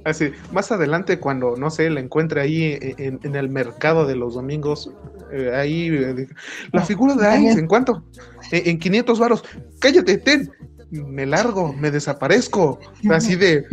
[0.05, 4.93] Así, más adelante cuando, no sé, la encuentre ahí en, el mercado de los domingos,
[5.33, 6.29] eh, ahí, eh,
[6.73, 8.05] la figura de Ainz, ¿en cuánto?
[8.51, 9.45] En, 500 varos.
[9.81, 10.51] Cállate, ten.
[10.91, 12.79] Me largo, me desaparezco.
[13.11, 13.65] Así de...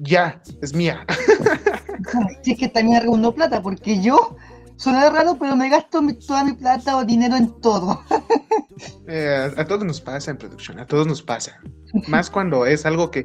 [0.00, 1.04] Ya, es mía.
[2.42, 4.36] si es que también arruinó plata, porque yo,
[4.76, 8.02] suena raro, pero me gasto toda mi plata o dinero en todo.
[9.08, 11.58] Eh, a todos nos pasa en producción, a todos nos pasa.
[12.06, 13.24] Más cuando es algo que,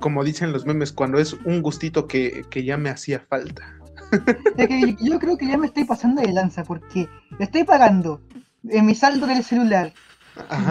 [0.00, 3.76] como dicen los memes, cuando es un gustito que, ya me hacía falta.
[5.02, 7.06] yo creo que ya me estoy pasando de lanza, porque
[7.38, 8.22] estoy pagando
[8.70, 9.92] en mi saldo del celular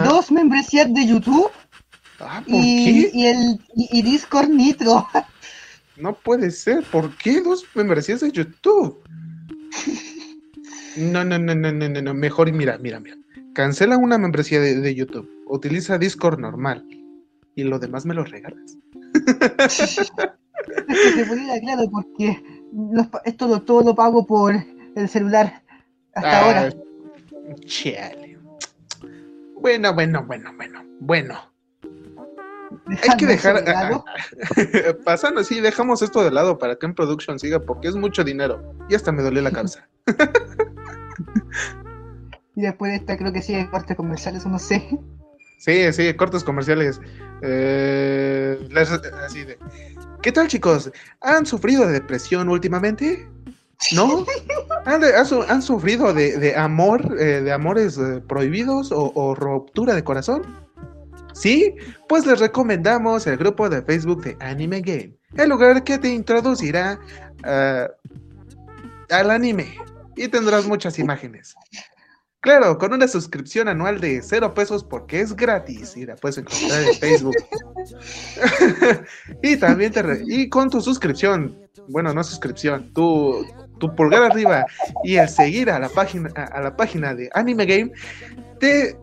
[0.04, 1.52] dos membresías de YouTube
[2.20, 3.10] Ah, ¿por y, qué?
[3.12, 5.06] y el y Discord Nitro.
[5.96, 6.84] No puede ser.
[6.84, 9.02] ¿Por qué dos membresías de YouTube?
[10.96, 12.14] No, no, no, no, no, no, no.
[12.14, 13.16] Mejor mira, mira, mira.
[13.54, 15.28] Cancela una membresía de, de YouTube.
[15.46, 16.84] Utiliza Discord normal.
[17.54, 18.76] Y lo demás me lo regalas.
[19.54, 24.54] que se pudiera, claro, porque los esto lo, todo lo pago por
[24.96, 25.62] el celular
[26.14, 26.74] hasta Ah, ahora.
[27.66, 28.38] Chale.
[29.60, 30.82] Bueno, bueno, bueno, bueno.
[31.00, 31.53] Bueno.
[32.86, 33.64] Hay que dejar.
[33.64, 34.04] de lado.
[35.04, 38.74] Pasando, sí, dejamos esto de lado para que en production siga, porque es mucho dinero.
[38.88, 39.88] Y hasta me dolió la cabeza.
[42.56, 44.88] Y después de esta creo que sigue corte comerciales o no sé.
[45.58, 47.00] Sí, sí, cortes comerciales.
[47.42, 49.58] Eh, les- así de.
[50.22, 50.90] ¿Qué tal, chicos?
[51.20, 53.28] ¿Han sufrido de depresión últimamente?
[53.92, 54.24] ¿No?
[54.86, 60.63] ¿Han, sufrido de, de amor, eh, de amores eh, prohibidos o, o ruptura de corazón?
[61.34, 61.74] ¿Sí?
[62.08, 66.98] Pues les recomendamos el grupo de Facebook de Anime Game, el lugar que te introducirá
[67.44, 67.88] ah,
[69.10, 69.76] al anime
[70.16, 71.54] y tendrás muchas imágenes.
[72.40, 76.84] Claro, con una suscripción anual de cero pesos porque es gratis y la puedes encontrar
[76.84, 77.36] en Facebook.
[79.42, 83.46] y también te y con tu suscripción, bueno, no suscripción, tu,
[83.80, 84.66] tu pulgar arriba
[85.04, 87.92] y el seguir a la página a la página de Anime Game,
[88.60, 88.94] te,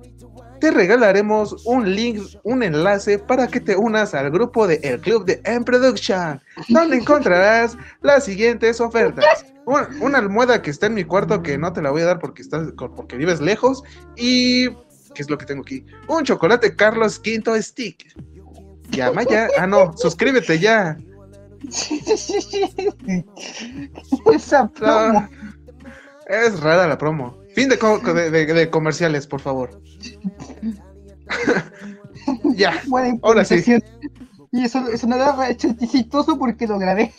[0.61, 5.25] te regalaremos un link, un enlace para que te unas al grupo de El Club
[5.25, 9.25] de M Production, donde encontrarás las siguientes ofertas.
[9.65, 12.19] Un- una almohada que está en mi cuarto que no te la voy a dar
[12.19, 13.83] porque estás porque vives lejos
[14.15, 15.85] y ¿qué es lo que tengo aquí?
[16.07, 18.05] Un chocolate Carlos Quinto Stick.
[18.89, 19.47] Llama ya.
[19.57, 20.97] Ah, no, suscríbete ya.
[24.33, 25.19] Esa promo.
[25.19, 25.29] Ah,
[26.27, 27.37] es rara la promo.
[27.55, 29.81] Fin de, co- de- de- de comerciales, por favor.
[32.61, 32.81] Ya.
[32.87, 33.63] Buena ahora sí.
[34.51, 37.13] Y eso, eso no era chistoso porque lo grabé.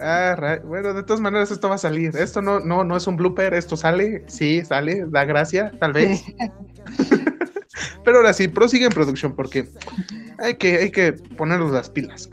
[0.00, 2.16] Ah, bueno, de todas maneras esto va a salir.
[2.16, 6.20] Esto no, no, no es un blooper, esto sale, sí, sale, da gracia, tal vez.
[6.20, 6.36] Sí.
[8.04, 9.68] Pero ahora sí, prosigue en producción porque
[10.38, 12.28] hay que, hay que ponernos las pilas.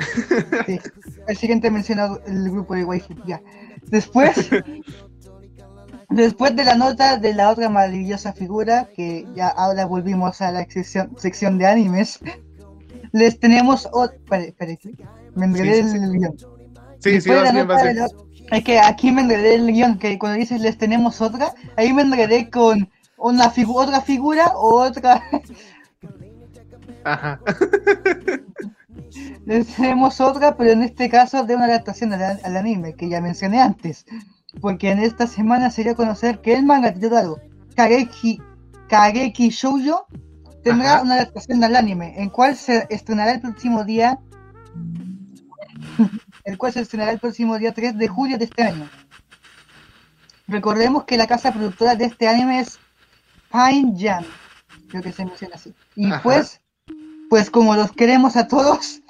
[0.65, 0.79] Sí.
[1.27, 3.13] El siguiente mencionado el grupo de Waifu.
[3.25, 3.41] Ya.
[3.87, 4.49] Después,
[6.11, 10.65] después de la nota de la otra maravillosa figura, que ya ahora volvimos a la
[10.65, 12.19] sección, sección de animes,
[13.11, 14.15] les tenemos otro.
[14.17, 16.17] Espera, espera, me enredé Sí, sí, el sí.
[16.17, 16.35] guion.
[16.99, 18.05] Sí, sí, vas bien, vas de bien.
[18.05, 21.93] la- Es que aquí me enredé el guion, que cuando dices les tenemos otra, ahí
[21.93, 25.23] me enredé con una figu- otra figura o otra.
[27.03, 27.39] Ajá.
[29.45, 33.19] Les tenemos otra, pero en este caso de una adaptación al, al anime que ya
[33.21, 34.05] mencioné antes.
[34.59, 37.39] Porque en esta semana se dio a conocer que el manga titulado
[37.75, 38.41] Kageki,
[38.89, 40.07] Kageki Shoujo
[40.63, 41.03] tendrá Ajá.
[41.03, 44.19] una adaptación al anime, en cual se estrenará el próximo día.
[46.43, 48.89] el cual se estrenará el próximo día 3 de julio de este año.
[50.47, 52.77] Recordemos que la casa productora de este anime es
[53.51, 54.25] Pine Jam,
[54.89, 55.73] creo que se menciona así.
[55.95, 56.21] Y Ajá.
[56.21, 56.61] pues,
[57.29, 59.01] pues como los queremos a todos,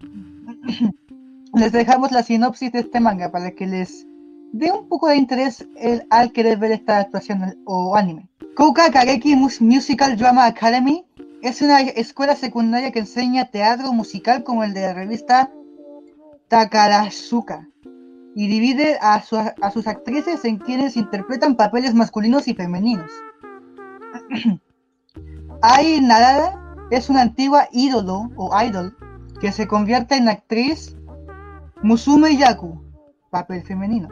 [1.54, 4.06] les dejamos la sinopsis de este manga para que les
[4.52, 5.66] dé un poco de interés
[6.10, 8.28] al querer ver esta actuación o anime.
[8.56, 11.04] Kouka Kageki Mus- Musical Drama Academy
[11.42, 15.50] es una escuela secundaria que enseña teatro musical como el de la revista
[16.48, 17.68] Takarazuka
[18.34, 23.10] y divide a, a sus actrices en quienes interpretan papeles masculinos y femeninos.
[25.62, 28.96] Ai Narada es una antigua ídolo o idol
[29.40, 30.96] que se convierte en actriz
[31.82, 32.80] Musume Yaku,
[33.30, 34.08] papel femenino,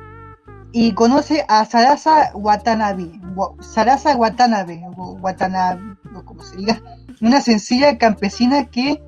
[0.76, 5.96] y conoce a Sarasa Watanabe, Wa- Sarasa Watanabe, Watanabe,
[6.42, 6.82] se diga,
[7.20, 9.00] una sencilla campesina que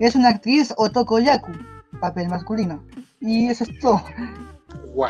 [0.00, 1.52] es una actriz Otoko Yaku,
[2.00, 2.82] papel masculino.
[3.20, 4.02] Y eso es todo.
[4.94, 5.08] Wow.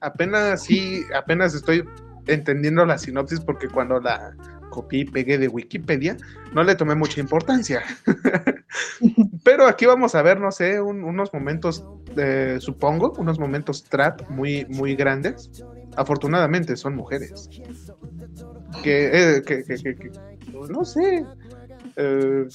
[0.00, 1.86] Apenas sí, apenas estoy
[2.26, 4.34] entendiendo la sinopsis porque cuando la
[4.70, 6.16] copié y pegué de Wikipedia
[6.54, 7.82] no le tomé mucha importancia.
[9.44, 11.84] Pero aquí vamos a ver, no sé, un- unos momentos,
[12.16, 15.50] eh, supongo, unos momentos trap muy, muy grandes.
[15.96, 17.48] Afortunadamente son mujeres.
[18.82, 20.10] Que, eh, que, que- que-
[20.70, 21.24] no sé.
[21.96, 22.46] eh,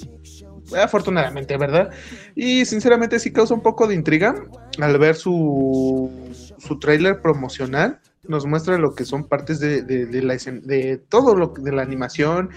[0.81, 1.89] afortunadamente, ¿verdad?
[2.35, 4.35] Y sinceramente sí causa un poco de intriga
[4.79, 6.09] al ver su,
[6.57, 7.99] su tráiler promocional.
[8.27, 11.71] Nos muestra lo que son partes de, de- de la escen- de todo lo de
[11.71, 12.49] la animación,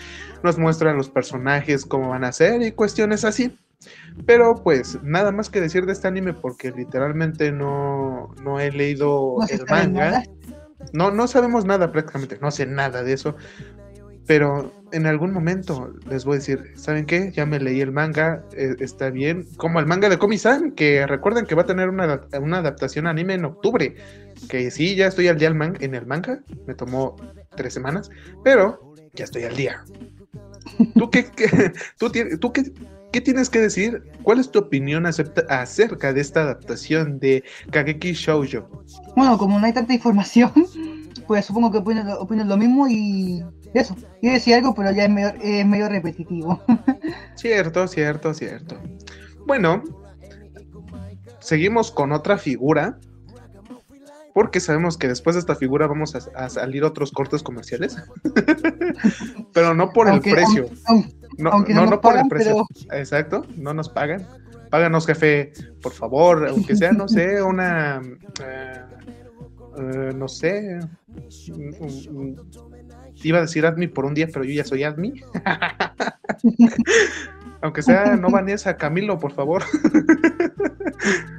[0.42, 3.58] nos muestran los personajes, cómo van a ser y cuestiones así.
[4.26, 9.36] Pero pues nada más que decir de este anime porque literalmente no, no he leído
[9.38, 10.24] No el manga.
[10.92, 13.36] No, no sabemos nada prácticamente, no sé nada de eso.
[14.26, 17.32] Pero en algún momento les voy a decir, ¿saben qué?
[17.32, 19.46] Ya me leí el manga, eh, está bien.
[19.56, 23.34] Como el manga de Komi-san, que recuerden que va a tener una, una, adaptación anime
[23.34, 23.96] en octubre.
[24.48, 27.16] Que sí, ya estoy al día en el manga, me tomó
[27.56, 28.10] tres semanas,
[28.44, 29.84] pero ya estoy al día.
[30.94, 31.26] ¿Tú qué,
[31.98, 32.72] tú, tú qué,
[33.12, 34.02] qué, tienes que decir?
[34.22, 38.68] ¿Cuál es tu opinión acerca de esta adaptación de Kageki Shoujo?
[39.16, 40.52] Bueno, como no hay tanta información,
[41.26, 43.96] pues supongo que opinan, lo mismo y eso.
[44.20, 46.60] Quiero decir algo, pero ya es medio, es medio repetitivo.
[47.34, 48.78] cierto, cierto, cierto.
[49.46, 49.82] Bueno,
[51.40, 52.98] seguimos con otra figura.
[54.34, 57.96] Porque sabemos que después de esta figura vamos a, salir otros cortes comerciales.
[59.52, 60.66] pero no por el precio.
[61.38, 62.64] no, no, no, por el precio.
[62.92, 64.28] Exacto, no nos pagan.
[64.70, 65.52] Páganos, jefe,
[65.82, 68.00] por favor, aunque sea, no sé, una.
[68.44, 68.82] Eh,
[69.78, 70.78] eh, no sé,
[73.22, 75.22] iba a decir admi por un día, pero yo ya soy admi.
[77.60, 79.64] Aunque sea, no banees a Camilo, por favor.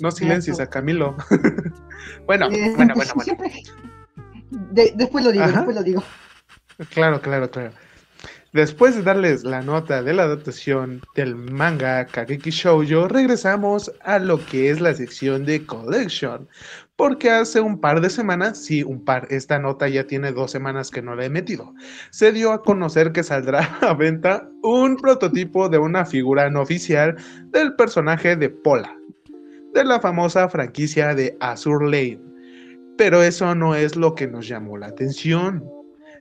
[0.00, 1.16] no silencies a Camilo.
[2.26, 3.36] bueno, eh, bueno, bueno, bueno.
[4.72, 6.02] después lo digo, después lo digo.
[6.90, 7.72] Claro, claro, claro.
[8.52, 14.44] Después de darles la nota de la adaptación del manga Kageki Shoujo, regresamos a lo
[14.44, 16.48] que es la sección de Collection.
[17.00, 20.90] Porque hace un par de semanas, sí, un par, esta nota ya tiene dos semanas
[20.90, 21.72] que no la he metido,
[22.10, 27.16] se dio a conocer que saldrá a venta un prototipo de una figura no oficial
[27.52, 28.94] del personaje de Pola,
[29.72, 32.20] de la famosa franquicia de Azur Lane.
[32.98, 35.64] Pero eso no es lo que nos llamó la atención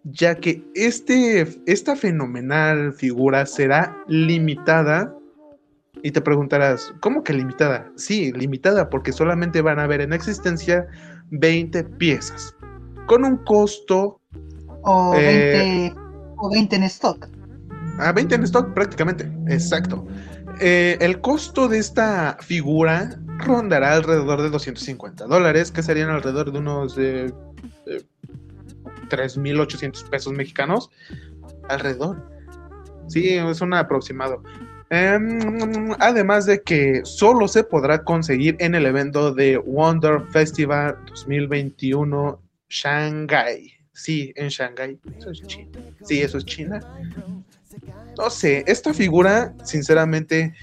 [0.06, 5.14] ya que este, esta fenomenal figura será limitada.
[6.04, 7.92] Y te preguntarás, ¿cómo que limitada?
[7.96, 10.88] Sí, limitada porque solamente van a haber en existencia
[11.32, 12.56] 20 piezas,
[13.08, 14.20] con un costo...
[14.84, 15.96] O 20, eh,
[16.38, 17.28] o 20 en stock.
[18.00, 20.08] Ah, 20 en stock prácticamente, exacto.
[20.62, 26.60] Eh, el costo de esta figura rondará alrededor de 250 dólares, que serían alrededor de
[26.60, 27.34] unos eh,
[29.10, 30.90] 3.800 pesos mexicanos
[31.68, 32.26] alrededor.
[33.08, 34.44] Sí, es un aproximado.
[34.90, 42.42] Em, además de que solo se podrá conseguir en el evento de Wonder Festival 2021
[42.70, 43.72] Shanghai.
[43.94, 44.98] Sí, en Shanghai.
[45.18, 45.80] Eso es China.
[46.04, 46.80] Sí, eso es China.
[48.18, 50.54] No sé, esta figura, sinceramente,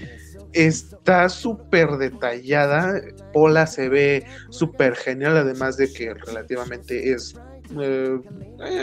[0.53, 3.01] está súper detallada.
[3.33, 7.35] Pola se ve súper genial, además de que relativamente es
[7.81, 8.21] eh,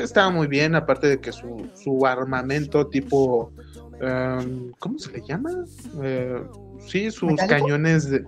[0.01, 3.51] estaba muy bien, aparte de que su, su armamento tipo,
[4.01, 5.51] em, ¿cómo se le llama?
[6.01, 6.41] Eh,
[6.85, 8.25] sí, sus cañones de...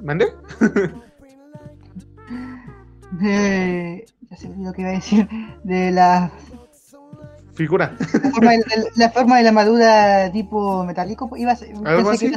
[0.00, 0.26] ¿Mande?
[3.12, 4.06] de...
[4.30, 5.28] Ya sé lo que iba a decir,
[5.64, 6.30] de la...
[7.54, 7.96] Figura.
[8.00, 8.64] La forma de
[8.96, 11.72] la, forma de la armadura tipo metálico, iba a ser...
[11.84, 12.32] ¿Algo así?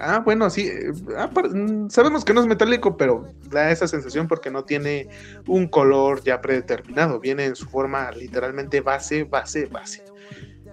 [0.00, 0.68] Ah, bueno, sí.
[0.68, 5.08] Eh, ah, mm, sabemos que no es metálico, pero da esa sensación porque no tiene
[5.46, 7.20] un color ya predeterminado.
[7.20, 10.04] Viene en su forma literalmente base, base, base.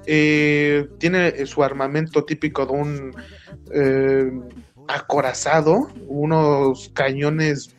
[0.07, 3.15] Eh, tiene su armamento típico de un
[3.71, 4.31] eh,
[4.87, 7.75] acorazado, unos cañones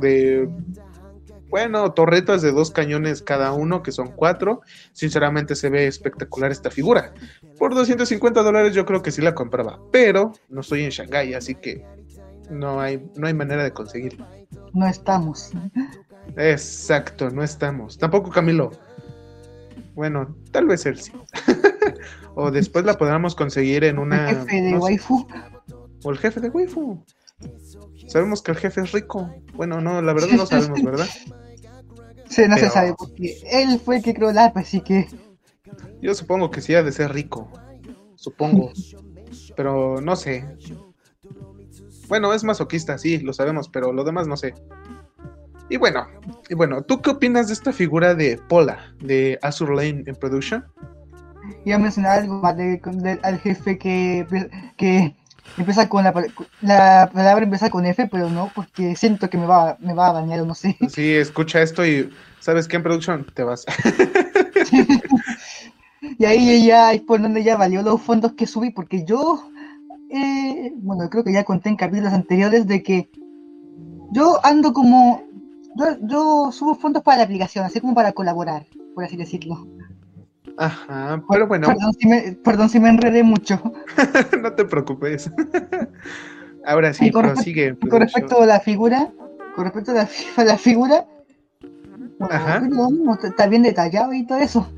[0.00, 0.48] de
[1.54, 4.62] bueno, torretas de dos cañones cada uno, que son cuatro.
[4.92, 7.14] Sinceramente se ve espectacular esta figura.
[7.60, 11.54] Por 250 dólares yo creo que sí la compraba, pero no estoy en Shanghai, así
[11.54, 11.86] que
[12.50, 14.28] no hay, no hay manera de conseguirla.
[14.72, 15.52] No estamos.
[16.36, 17.98] Exacto, no estamos.
[17.98, 18.72] Tampoco Camilo.
[19.94, 21.12] Bueno, tal vez él sí.
[22.34, 24.30] O después la podamos conseguir en una...
[24.30, 25.26] ¿El jefe de waifu?
[26.02, 27.04] O el jefe de waifu.
[28.08, 29.30] Sabemos que el jefe es rico.
[29.54, 31.06] Bueno, no, la verdad no sabemos, ¿verdad?
[32.28, 35.06] Sí, no se sabe, porque él fue el que creó la así que.
[36.00, 37.50] Yo supongo que sí ha de ser rico.
[38.14, 38.72] Supongo.
[39.56, 40.44] pero no sé.
[42.08, 44.54] Bueno, es masoquista, sí, lo sabemos, pero lo demás no sé.
[45.70, 46.06] Y bueno,
[46.48, 50.64] y bueno, ¿tú qué opinas de esta figura de Pola, de Azur Lane en Production?
[51.64, 52.80] Iba a mencionar algo más de,
[53.22, 54.26] al jefe que,
[54.76, 55.14] que
[55.56, 56.12] Empieza con la,
[56.62, 60.14] la palabra empieza con F, pero no, porque siento que me va, me va a
[60.14, 60.76] dañar o no sé.
[60.88, 63.26] Sí, escucha esto y ¿sabes qué en producción?
[63.34, 63.64] Te vas.
[66.18, 69.48] y ahí ya es por donde ya valió los fondos que subí, porque yo,
[70.10, 73.08] eh, bueno, creo que ya conté en capítulos anteriores de que
[74.10, 75.22] yo ando como,
[75.76, 79.68] yo, yo subo fondos para la aplicación, así como para colaborar, por así decirlo.
[80.56, 81.68] Ajá, pero bueno.
[82.44, 83.60] Perdón si me, enredé mucho.
[84.42, 85.30] no te preocupes.
[86.66, 87.70] Ahora sí, con prosigue.
[87.70, 89.12] Respecto, con respecto a la figura,
[89.54, 91.06] con respecto a la, figura,
[93.22, 94.72] está bien detallado y todo eso.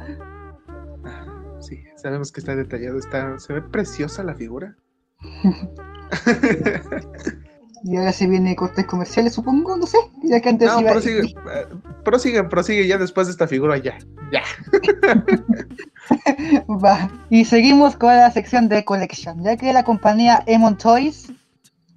[1.96, 4.76] sabemos que está detallado, está, se ve preciosa la figura.
[7.86, 11.20] y ahora se viene cortes comerciales, supongo, no sé, ya que antes no, iba prosigue,
[11.20, 11.66] eh,
[12.02, 13.96] prosigue, prosigue, ya después de esta figura, ya,
[14.32, 14.42] ya.
[16.68, 17.08] Va.
[17.30, 21.32] Y seguimos con la sección de Collection, ya que la compañía Emon Toys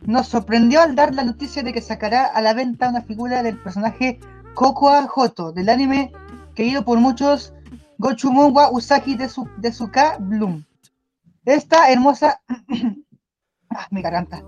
[0.05, 3.57] nos sorprendió al dar la noticia de que sacará a la venta una figura del
[3.57, 4.19] personaje
[4.53, 6.11] Kokoa Hoto, del anime
[6.53, 7.55] querido por muchos
[7.97, 10.65] Gochumon wa Usagi de, su, de Suka Bloom.
[11.45, 12.41] Esta hermosa...
[13.71, 14.43] ah, mi garganta.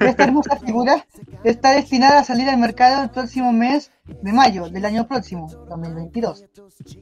[0.00, 1.06] Esta hermosa figura
[1.44, 3.90] está destinada a salir al mercado el próximo mes
[4.22, 6.44] de mayo del año próximo, 2022.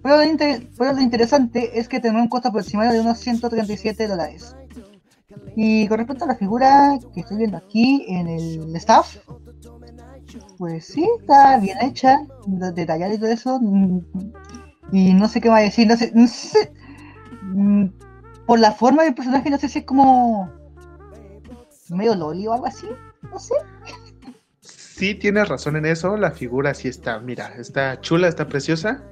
[0.03, 4.57] Pero lo, lo interesante es que tendrá un costo aproximado de unos 137 dólares.
[5.57, 9.17] Y con respecto a la figura que estoy viendo aquí en el staff,
[10.59, 13.61] pues sí, está bien hecha, detallada y todo eso.
[14.93, 16.73] Y no sé qué va a decir, no sé, no sé.
[17.43, 17.87] mm,
[18.47, 20.51] Por la forma del personaje, no sé si es como
[21.91, 22.87] medio loli o algo así.
[23.31, 23.55] No sé.
[24.61, 29.03] Sí, tienes razón en eso, la figura sí está, mira, está chula, está preciosa,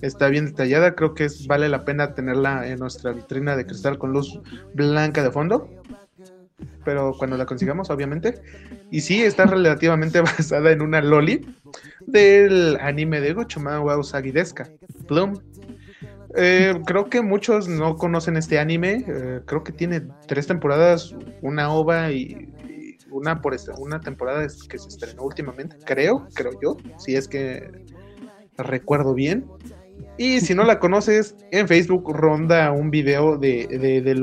[0.00, 3.96] está bien detallada, creo que es, vale la pena tenerla en nuestra vitrina de cristal
[3.96, 4.40] con luz
[4.74, 5.70] blanca de fondo,
[6.84, 8.40] pero cuando la consigamos, obviamente.
[8.90, 11.46] Y sí, está relativamente basada en una loli
[12.06, 14.68] del anime de Gochuma wa Usagi Deska,
[15.06, 15.38] Plum.
[16.36, 19.04] Eh, creo que muchos no conocen este anime.
[19.06, 22.52] eh, creo que tiene tres temporadas, una ova y,
[23.10, 25.76] una por esta- una temporada que se estrenó últimamente.
[25.84, 27.70] Creo, creo yo, si es que
[28.58, 29.46] recuerdo bien.
[30.18, 34.20] Y si no la conoces, en Facebook ronda un video de, de- del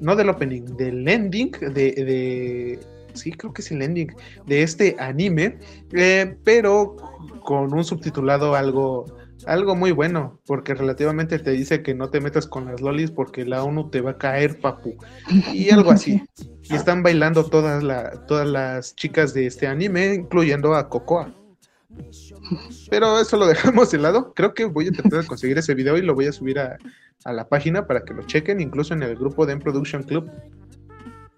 [0.00, 2.80] no del opening, del ending de, de-
[3.14, 4.12] sí, creo que es el ending
[4.46, 5.58] de este anime,
[5.92, 6.96] eh, pero
[7.44, 9.04] con un subtitulado algo,
[9.46, 13.44] algo muy bueno, porque relativamente te dice que no te metas con las lolis porque
[13.44, 14.96] la ONU te va a caer, papu,
[15.52, 16.22] y algo así.
[16.64, 21.34] Y están bailando todas, la- todas las chicas de este anime, incluyendo a Cocoa.
[22.88, 24.32] Pero eso lo dejamos de lado.
[24.34, 26.78] Creo que voy a tratar de conseguir ese video y lo voy a subir a,
[27.24, 30.30] a la página para que lo chequen, incluso en el grupo de M Production Club.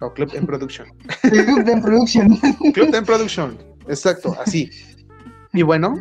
[0.00, 0.88] O Club M Production.
[1.22, 2.36] Club de Production.
[2.74, 3.56] Club M Production.
[3.88, 4.70] Exacto, así.
[5.52, 5.94] Y bueno,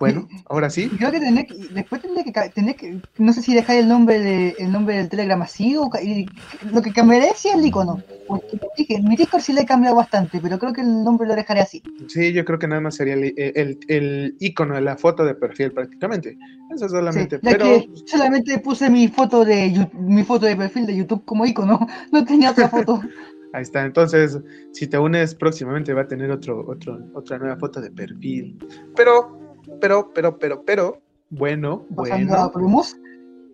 [0.00, 0.88] bueno, ahora sí.
[0.88, 4.18] Creo que tendré que, después tendré que, tendré que, no sé si dejar el nombre
[4.18, 6.26] de, el nombre del Telegram así o y
[6.72, 8.02] lo que cambiaré sí es el icono.
[8.26, 11.36] Porque dije, mi Discord sí le he cambiado bastante, pero creo que el nombre lo
[11.36, 11.82] dejaré así.
[12.08, 15.34] Sí, yo creo que nada más sería el, el, el icono de la foto de
[15.34, 16.36] perfil prácticamente.
[16.74, 17.38] Eso Sí, solamente.
[17.42, 21.44] ya pero que solamente puse mi foto de mi foto de perfil de YouTube como
[21.44, 23.00] icono, no tenía otra foto.
[23.52, 23.84] Ahí está.
[23.84, 24.38] Entonces,
[24.72, 28.56] si te unes próximamente va a tener otro, otro, otra nueva foto de perfil.
[28.94, 29.49] Pero,
[29.80, 31.00] pero, pero, pero, pero,
[31.30, 32.52] bueno, Pasando a bueno.
[32.52, 32.96] promos.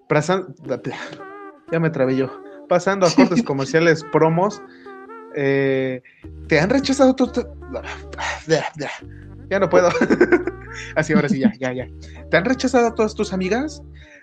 [0.09, 0.55] Pasan-
[1.71, 2.31] ya me trabé yo.
[2.69, 4.63] Pasando a cortes comerciales, promos.
[5.35, 6.03] eh,
[6.49, 7.31] ¿Te han rechazado tu-
[9.51, 9.89] Ya no puedo.
[10.97, 11.89] Así, ahora sí, ya, ya, ya.
[12.31, 13.83] ¿Te han rechazado todas tus amigas?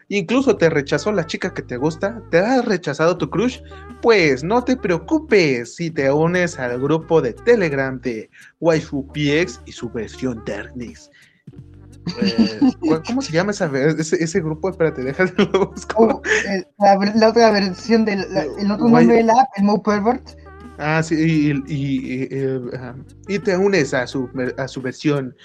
[0.10, 3.60] Incluso te rechazó la chica que te gusta, te ha rechazado tu crush,
[4.02, 8.30] pues no te preocupes si te unes al grupo de Telegram de
[8.60, 11.10] Waifu PX y su versión Darkness.
[12.22, 14.70] Eh, ¿cu- ¿Cómo se llama esa ese, ese grupo?
[14.70, 15.74] Espérate, déjalo.
[15.95, 18.26] Oh, el- la, la otra versión del
[18.60, 20.30] el otro Guay- nombre de la app, el Mo Pervert.
[20.78, 22.60] Ah, sí, y, y- y, eh,
[23.28, 25.36] y te unes a su, a su versión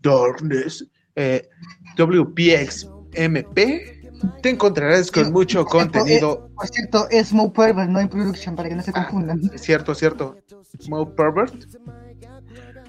[0.00, 1.46] Darkness, eh,
[1.96, 4.10] WPX MP,
[4.42, 6.48] te encontrarás con mucho contenido.
[6.56, 9.40] Por cierto, es Mo Pervert, no en production, para que no se Ah, confundan.
[9.56, 10.36] Cierto, cierto.
[10.88, 11.54] Mo Pervert.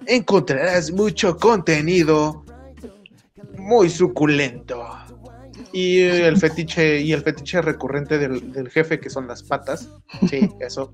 [0.05, 2.43] Encontrarás mucho contenido
[3.59, 4.83] muy suculento.
[5.71, 9.89] Y el fetiche, y el fetiche recurrente del, del jefe, que son las patas.
[10.29, 10.93] Sí, eso.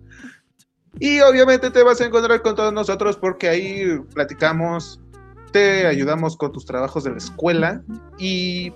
[0.99, 5.01] Y obviamente te vas a encontrar con todos nosotros porque ahí platicamos,
[5.51, 7.83] te ayudamos con tus trabajos de la escuela
[8.17, 8.73] y,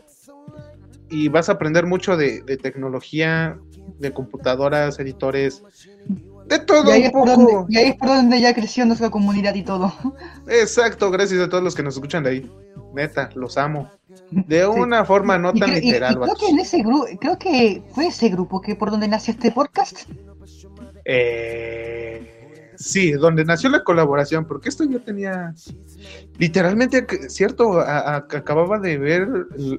[1.10, 3.58] y vas a aprender mucho de, de tecnología,
[4.00, 5.64] de computadoras, editores,
[6.50, 7.38] de todo Y ahí, un es por poco.
[7.52, 9.93] donde, y ahí es por donde ya creció nuestra comunidad y todo.
[10.47, 12.52] Exacto, gracias a todos los que nos escuchan de ahí.
[12.93, 13.89] Neta, los amo.
[14.32, 17.06] De una forma no Y tan cre- y- y literal, creo que en ese grupo,
[17.22, 20.10] creo que fue ese grupo que por donde nació este podcast.
[21.06, 22.39] Eh,
[22.80, 25.54] sí, donde nació la colaboración, porque esto ya tenía.
[26.38, 29.28] Literalmente, cierto, a- a- acababa de ver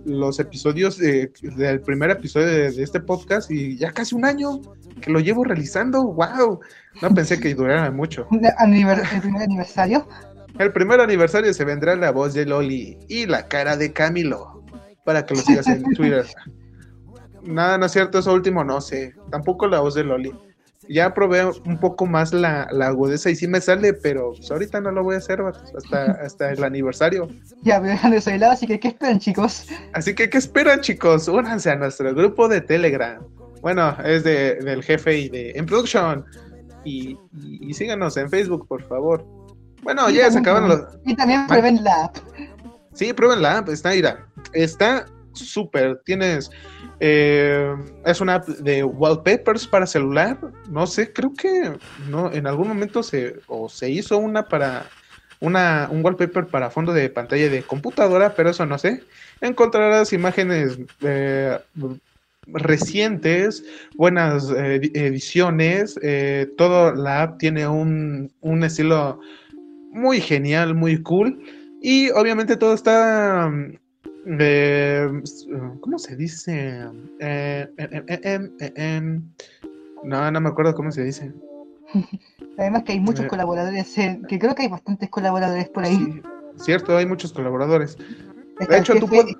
[0.05, 4.61] los episodios de- del primer episodio de, de este podcast y ya casi un año
[5.01, 6.03] que lo llevo realizando.
[6.05, 6.61] ¡Wow!
[7.01, 8.27] No pensé que durara mucho.
[8.31, 10.07] El primer aniversario.
[10.59, 14.63] El primer aniversario se vendrá la voz de Loli y la cara de Camilo
[15.05, 16.27] para que lo sigas en Twitter.
[17.43, 19.15] Nada, no es cierto, eso último no sé.
[19.31, 20.33] Tampoco la voz de Loli.
[20.93, 24.81] Ya probé un poco más la, la agudeza y sí me sale, pero pues, ahorita
[24.81, 27.29] no lo voy a hacer hasta, hasta el aniversario.
[27.63, 29.69] Ya me dejan de lado, así que ¿qué esperan, chicos?
[29.93, 31.29] Así que, ¿qué esperan, chicos?
[31.29, 33.23] Únanse a nuestro grupo de Telegram.
[33.61, 36.25] Bueno, es de, del jefe y de En Production.
[36.85, 37.17] Y,
[37.61, 39.25] y, síganos en Facebook, por favor.
[39.83, 40.81] Bueno, ya se acaban los.
[41.05, 42.17] Y también prueben la app.
[42.95, 46.01] Sí, prueben la app, está, mira, está súper.
[46.05, 46.51] Tienes.
[47.01, 47.75] Eh,
[48.05, 50.39] es una app de wallpapers para celular.
[50.69, 51.73] No sé, creo que
[52.09, 54.87] no, en algún momento se, o se hizo una para
[55.41, 59.03] una, un wallpaper para fondo de pantalla de computadora, pero eso no sé.
[59.41, 61.59] Encontrarás imágenes eh,
[62.47, 63.65] recientes,
[63.97, 65.99] buenas eh, ediciones.
[66.59, 69.21] Todo la app tiene un, un estilo
[69.93, 71.43] muy genial, muy cool.
[71.81, 73.51] Y obviamente todo está
[74.27, 75.09] eh,
[75.81, 76.87] ¿Cómo se dice?
[77.19, 77.69] Eh,
[80.03, 81.33] no, no me acuerdo cómo se dice.
[82.59, 86.23] Además que hay muchos colaboradores, que creo que hay bastantes colaboradores por ahí.
[86.57, 87.97] cierto, hay muchos colaboradores.
[88.69, 89.35] de hecho, tú puedes...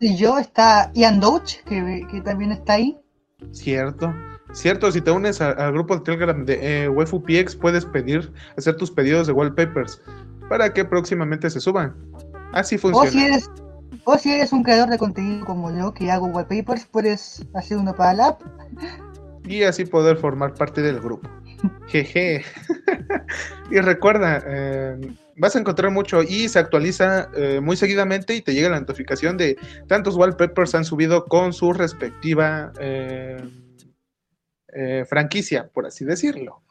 [0.00, 2.98] Yo, está Ian Douch, que, que, también está ahí.
[3.52, 4.12] Cierto.
[4.52, 8.90] Cierto, si te unes al grupo de Telegram de eh, WefuPX, puedes pedir, hacer tus
[8.90, 10.00] pedidos de wallpapers
[10.48, 11.94] para que próximamente se suban.
[12.52, 13.08] Así funciona.
[13.08, 13.50] O si eres,
[14.04, 17.94] o si eres un creador de contenido como yo, que hago wallpapers, puedes hacer uno
[17.94, 18.42] para la app.
[19.44, 21.28] Y así poder formar parte del grupo.
[21.86, 22.42] Jeje.
[23.70, 24.96] y recuerda, eh,
[25.36, 29.36] vas a encontrar mucho y se actualiza eh, muy seguidamente y te llega la notificación
[29.36, 33.44] de tantos wallpapers han subido con su respectiva eh,
[35.06, 36.62] franquicia, por así decirlo.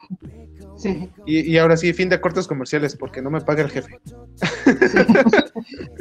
[0.76, 1.10] Sí.
[1.26, 3.98] Y, ahora sí, fin de cortes comerciales, porque no me paga el jefe.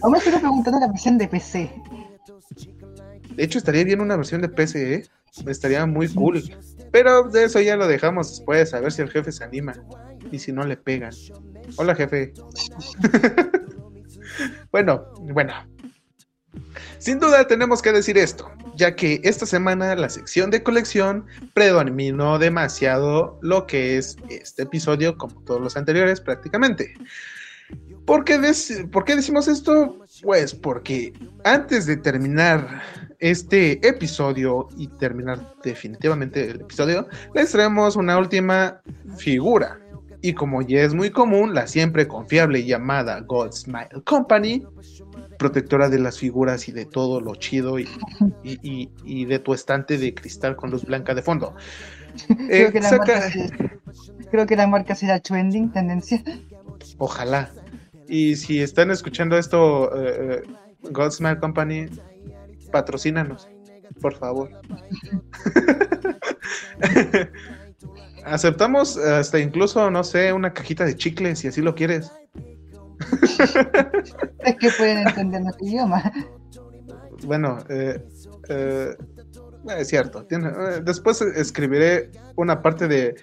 [0.02, 1.72] Aún me estoy preguntando la versión de PC.
[3.36, 5.04] De hecho, estaría bien una versión de PC, ¿eh?
[5.48, 6.44] Estaría muy cool.
[6.92, 9.74] Pero de eso ya lo dejamos después, a ver si el jefe se anima.
[10.32, 11.14] Y si no le pegan.
[11.78, 12.34] Hola, jefe.
[14.72, 15.54] bueno, bueno.
[17.04, 22.40] Sin duda tenemos que decir esto, ya que esta semana la sección de colección predominó
[22.40, 26.94] demasiado lo que es este episodio, como todos los anteriores prácticamente.
[28.06, 28.40] ¿Por qué,
[28.90, 30.00] ¿Por qué decimos esto?
[30.22, 31.12] Pues porque
[31.44, 32.82] antes de terminar
[33.20, 38.82] este episodio y terminar definitivamente el episodio, les traemos una última
[39.18, 39.78] figura.
[40.22, 44.66] Y como ya es muy común, la siempre confiable llamada God Smile Company,
[45.44, 47.90] protectora de las figuras y de todo lo chido y,
[48.44, 51.54] y, de tu estante de cristal con luz blanca de fondo.
[52.48, 53.30] Creo, que, la marca,
[54.32, 56.24] creo que la marca será trending, tendencia.
[56.98, 57.52] Ojalá.
[58.08, 61.88] Y si están escuchando esto, eh, eh Godsmile Company,
[62.72, 63.50] patrocínanos,
[64.00, 64.50] por favor.
[68.26, 72.14] Aceptamos hasta incluso, no sé, una cajita de chicles si así lo quieres.
[74.40, 76.12] es que pueden entender nuestro idioma.
[77.26, 78.04] Bueno, eh,
[78.50, 78.96] eh,
[79.78, 80.26] es cierto.
[80.30, 83.16] Eh, después escribiré una parte de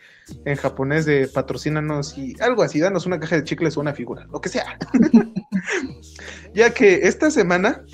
[0.44, 4.26] en japonés de patrocínanos y algo así, danos una caja de chicles o una figura,
[4.32, 4.78] lo que sea.
[6.54, 7.84] ya que esta semana,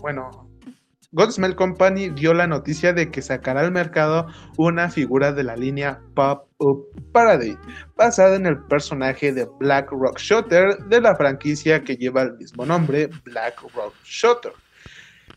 [0.00, 0.41] bueno,
[1.12, 6.00] Godsmell Company dio la noticia de que sacará al mercado una figura de la línea
[6.14, 7.58] Pop Up Paradigm,
[7.96, 12.64] basada en el personaje de Black Rock Shooter de la franquicia que lleva el mismo
[12.64, 14.52] nombre, Black Rock Shooter.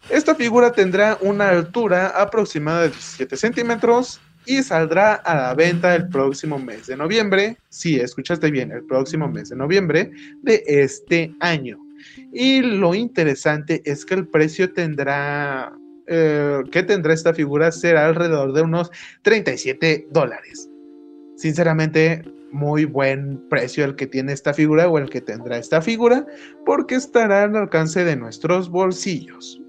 [0.09, 6.07] Esta figura tendrá una altura aproximada de 17 centímetros y saldrá a la venta el
[6.07, 7.57] próximo mes de noviembre.
[7.69, 10.11] Si escuchaste bien, el próximo mes de noviembre
[10.41, 11.84] de este año.
[12.31, 15.73] Y lo interesante es que el precio tendrá,
[16.07, 18.91] eh, que tendrá esta figura será alrededor de unos
[19.23, 20.69] 37 dólares.
[21.37, 26.25] Sinceramente, muy buen precio el que tiene esta figura o el que tendrá esta figura,
[26.65, 29.61] porque estará al alcance de nuestros bolsillos.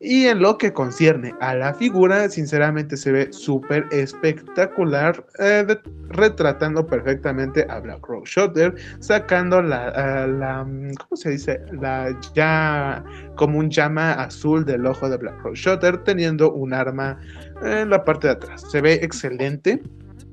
[0.00, 5.66] Y en lo que concierne a la figura, sinceramente se ve súper espectacular, eh,
[6.10, 11.60] retratando perfectamente a Black Rock Shooter, sacando la, la, ¿cómo se dice?
[11.72, 17.18] La ya como un llama azul del ojo de Black Rock Shooter, teniendo un arma
[17.62, 18.62] en la parte de atrás.
[18.70, 19.82] Se ve excelente,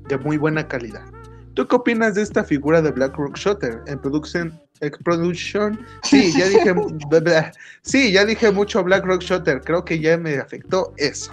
[0.08, 1.04] de muy buena calidad.
[1.54, 4.52] ¿Tú qué opinas de esta figura de Black Rock Shooter en producción
[5.04, 5.84] Production.
[6.02, 6.74] Sí, ya dije,
[7.82, 9.60] sí, ya dije mucho Black Rock Shooter.
[9.62, 11.32] Creo que ya me afectó eso.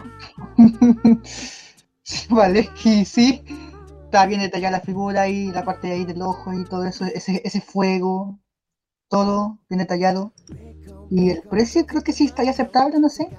[2.29, 3.43] vale, y sí,
[4.05, 7.05] está bien detallada la figura y la parte de ahí del ojo y todo eso,
[7.05, 8.39] ese, ese fuego,
[9.09, 10.33] todo bien detallado.
[11.09, 13.29] Y el precio creo que sí está aceptable, no sé.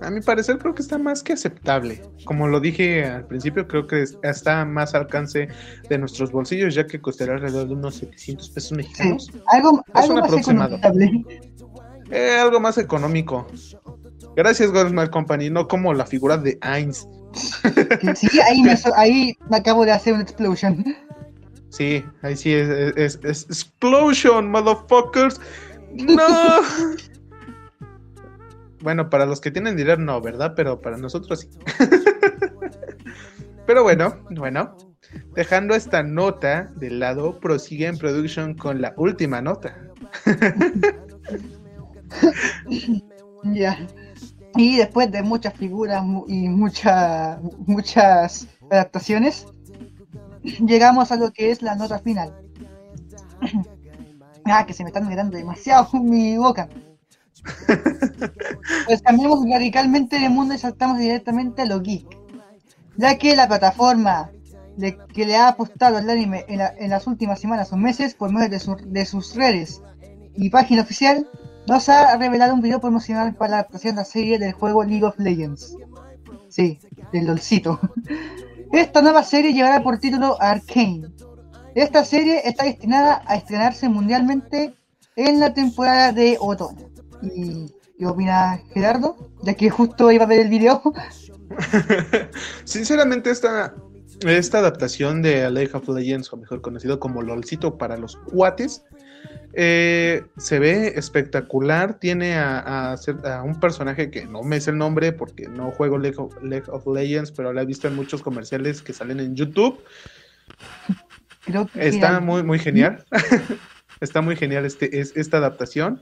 [0.00, 2.02] A mi parecer creo que está más que aceptable.
[2.24, 5.48] Como lo dije al principio, creo que está más al alcance
[5.88, 9.30] de nuestros bolsillos, ya que costaría alrededor de unos 700 pesos mexicanos.
[9.48, 11.28] algo, algo más económico.
[12.10, 13.46] Eh, algo más económico.
[14.36, 17.06] Gracias, Goldman Company, no como la figura de Ainz.
[18.16, 20.84] Sí, ahí me, ahí me acabo de hacer una explosion.
[21.68, 25.40] Sí, ahí sí es, es, es explosion, motherfuckers.
[25.92, 26.24] No.
[28.80, 30.54] Bueno, para los que tienen dinero no, ¿verdad?
[30.56, 31.48] Pero para nosotros sí.
[33.66, 34.76] Pero bueno, bueno.
[35.34, 39.76] Dejando esta nota de lado, prosigue en production con la última nota.
[43.44, 43.78] ya.
[44.56, 49.46] Y después de muchas figuras y muchas muchas adaptaciones,
[50.42, 52.34] llegamos a lo que es la nota final.
[54.44, 56.68] ah, que se me están mirando demasiado mi boca.
[58.86, 62.06] pues cambiamos radicalmente de mundo y saltamos directamente a lo geek.
[62.96, 64.30] Ya que la plataforma
[64.76, 68.48] de que le ha apostado al anime en, las últimas semanas o meses por medio
[68.48, 69.82] de, sus redes
[70.34, 71.28] y página oficial,
[71.66, 75.04] nos ha revelado un video promocional para la adaptación de la serie del juego League
[75.04, 75.76] of Legends.
[76.48, 76.78] Sí,
[77.12, 77.78] del LOLcito.
[78.72, 81.08] Esta nueva serie llevará por título Arcane.
[81.74, 84.74] Esta serie está destinada a estrenarse mundialmente
[85.16, 86.89] en la temporada de otoño.
[87.22, 87.66] ¿Y
[87.98, 89.16] qué opina Gerardo?
[89.42, 90.82] Ya que justo iba a ver el video.
[92.64, 93.74] Sinceramente, esta,
[94.26, 98.84] esta adaptación de League of Legends, o mejor conocido como LOLcito para los cuates,
[99.52, 101.98] eh, se ve espectacular.
[101.98, 102.96] Tiene a,
[103.44, 107.52] un personaje que no me es el nombre porque no juego League of, Legends, pero
[107.52, 109.80] lo he visto en muchos comerciales que salen en YouTube.
[111.74, 113.04] Está muy, muy genial.
[114.00, 116.00] Está muy genial este, es, esta adaptación.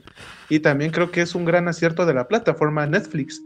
[0.49, 3.41] Y también creo que es un gran acierto de la plataforma Netflix,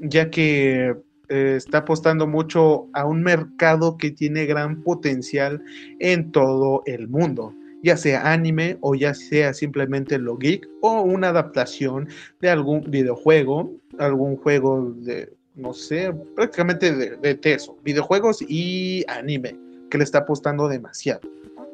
[0.00, 0.94] ya que
[1.28, 5.62] eh, está apostando mucho a un mercado que tiene gran potencial
[6.00, 11.28] en todo el mundo ya sea anime o ya sea simplemente lo geek o una
[11.28, 12.08] adaptación
[12.40, 19.56] de algún videojuego, algún juego de, no sé, prácticamente de, de teso, videojuegos y anime,
[19.90, 21.20] que le está apostando demasiado.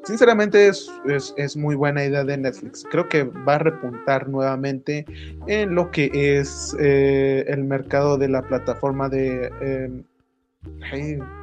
[0.08, 0.90] Sinceramente es,
[1.36, 2.82] es, muy buena idea de Netflix.
[2.90, 5.04] Creo que va a repuntar nuevamente
[5.46, 9.52] en lo que es eh, el mercado de la plataforma de...
[9.60, 10.02] Em,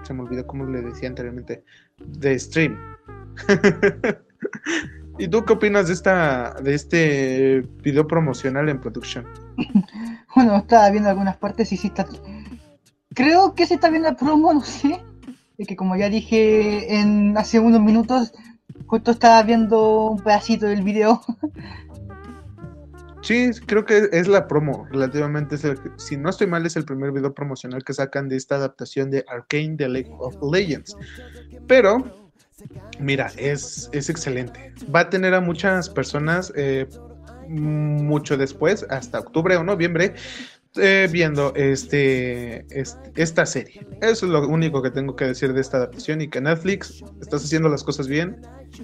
[0.01, 1.63] se me olvidó cómo le decía anteriormente.
[1.99, 2.75] De stream.
[5.19, 9.27] ¿Y tú qué opinas de esta de este video promocional en producción?
[10.35, 12.07] Bueno, estaba viendo algunas partes y sí está.
[13.13, 15.01] Creo que se está viendo la promo, no sé.
[15.57, 18.33] Es que como ya dije en hace unos minutos,
[18.87, 21.21] justo estaba viendo un pedacito del video.
[23.21, 25.57] Sí, creo que es la promo, relativamente.
[25.97, 29.25] si no estoy mal, es el primer video promocional que sacan de esta adaptación de
[29.27, 30.95] Arcane The League of Legends.
[31.65, 32.29] Pero,
[32.99, 34.71] mira, es, es excelente.
[34.95, 36.87] Va a tener a muchas personas eh,
[37.47, 40.13] mucho después, hasta octubre o noviembre,
[40.75, 42.65] viendo este,
[43.15, 43.85] esta serie.
[44.01, 47.45] Eso es lo único que tengo que decir de esta adaptación y que Netflix estás
[47.45, 48.41] haciendo las cosas bien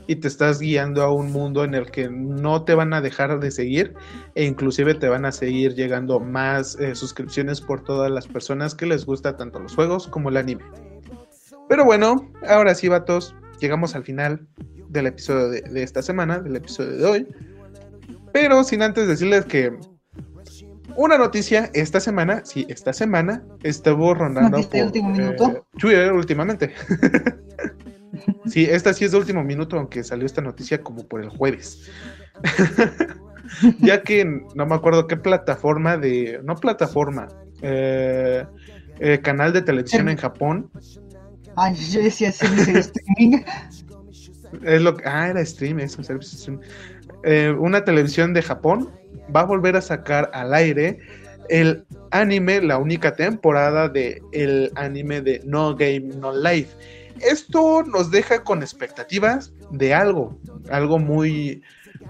[0.08, 3.40] y te estás guiando a un mundo en el que no te van a dejar
[3.40, 3.94] de seguir
[4.36, 8.86] e inclusive te van a seguir llegando más eh, suscripciones por todas las personas que
[8.86, 10.64] les gusta tanto los juegos como el anime.
[11.68, 14.48] Pero bueno, ahora sí, vatos, llegamos al final
[14.90, 17.28] del episodio de, de esta semana, del episodio de hoy.
[18.34, 19.78] Pero sin antes decirles que
[20.96, 25.66] una noticia esta semana, sí, esta semana estuvo rondando por último eh, minuto?
[25.78, 26.74] Twitter últimamente.
[28.46, 31.90] sí, esta sí es de último minuto, aunque salió esta noticia como por el jueves.
[33.80, 34.26] ya que
[34.56, 37.28] no me acuerdo qué plataforma de, no plataforma,
[37.62, 38.46] eh,
[39.00, 40.70] eh, canal de televisión en Japón.
[41.56, 43.44] Ay, yo decía streaming.
[44.64, 46.60] Es lo que, ah, era stream, eso, stream.
[47.60, 48.90] una televisión de Japón
[49.34, 51.00] va a volver a sacar al aire
[51.50, 56.76] el anime, la única temporada de el anime de No Game No Life.
[57.20, 61.62] Esto nos deja con expectativas de algo, algo muy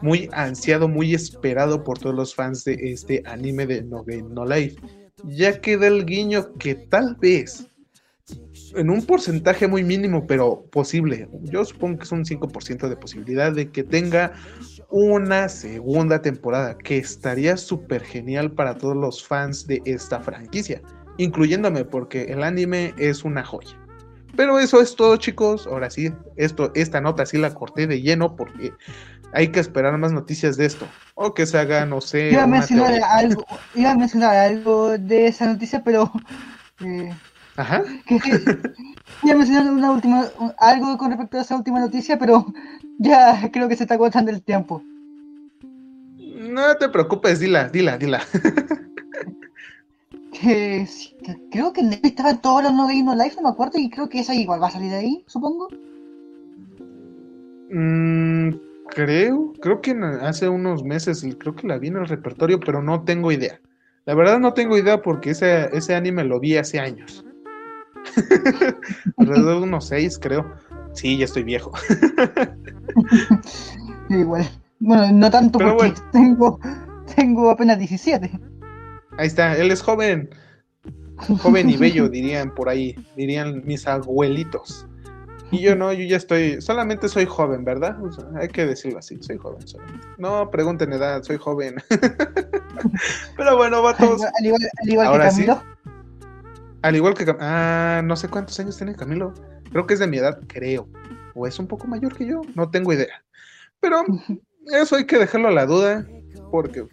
[0.02, 4.46] muy ansiado, muy esperado por todos los fans de este anime de No Game No
[4.46, 4.78] Life,
[5.24, 7.68] ya que del guiño que tal vez
[8.76, 11.28] en un porcentaje muy mínimo, pero posible.
[11.44, 14.34] Yo supongo que es un 5% de posibilidad de que tenga
[14.92, 20.82] una segunda temporada, que estaría súper genial para todos los fans de esta franquicia,
[21.18, 23.78] incluyéndome porque el anime es una joya.
[24.36, 25.68] Pero eso es todo, chicos.
[25.68, 28.74] Ahora sí, esto, esta nota sí la corté de lleno porque
[29.34, 30.88] hay que esperar más noticias de esto.
[31.16, 32.32] O que se haga, no sé.
[32.32, 36.12] Iba a mencionar algo, iba a mencionar algo de esa noticia, pero
[36.80, 37.14] eh,
[37.58, 37.84] Ajá.
[38.06, 38.16] que,
[39.24, 40.26] iba a mencionar una última,
[40.58, 42.46] algo con respecto a esa última noticia, pero
[43.02, 44.84] ya creo que se está agotando el tiempo.
[46.18, 48.22] No te preocupes, dila, dila, dila.
[50.34, 53.78] Sí, que creo que en Netflix estaban todos los no Game Live, no me acuerdo,
[53.78, 55.68] y creo que esa igual va a salir de ahí, supongo.
[57.70, 58.52] Mm,
[58.90, 59.92] creo, creo que
[60.22, 63.60] hace unos meses, creo que la vi en el repertorio, pero no tengo idea.
[64.06, 67.24] La verdad no tengo idea porque ese, ese anime lo vi hace años.
[69.18, 70.52] Alrededor de unos seis, creo.
[70.94, 71.72] Sí, ya estoy viejo.
[74.10, 74.48] Igual.
[74.80, 76.60] Bueno, no tanto Pero porque tengo,
[77.16, 78.32] tengo apenas 17.
[79.18, 80.30] Ahí está, él es joven.
[81.44, 84.88] Joven y bello, dirían por ahí, dirían mis abuelitos.
[85.52, 88.02] Y yo no, yo ya estoy, solamente soy joven, ¿verdad?
[88.04, 90.08] O sea, hay que decirlo así, soy joven solamente.
[90.18, 91.76] No pregunten edad, soy joven.
[93.38, 95.46] Pero bueno, vatos, al igual, al igual que Ahora sí.
[95.46, 95.62] Camilo.
[96.82, 99.34] al igual que Cam- ah, no sé cuántos años tiene Camilo.
[99.72, 100.88] Creo que es de mi edad, creo.
[101.34, 103.24] O es un poco mayor que yo, no tengo idea.
[103.80, 104.04] Pero
[104.74, 106.06] eso hay que dejarlo a la duda,
[106.52, 106.86] porque,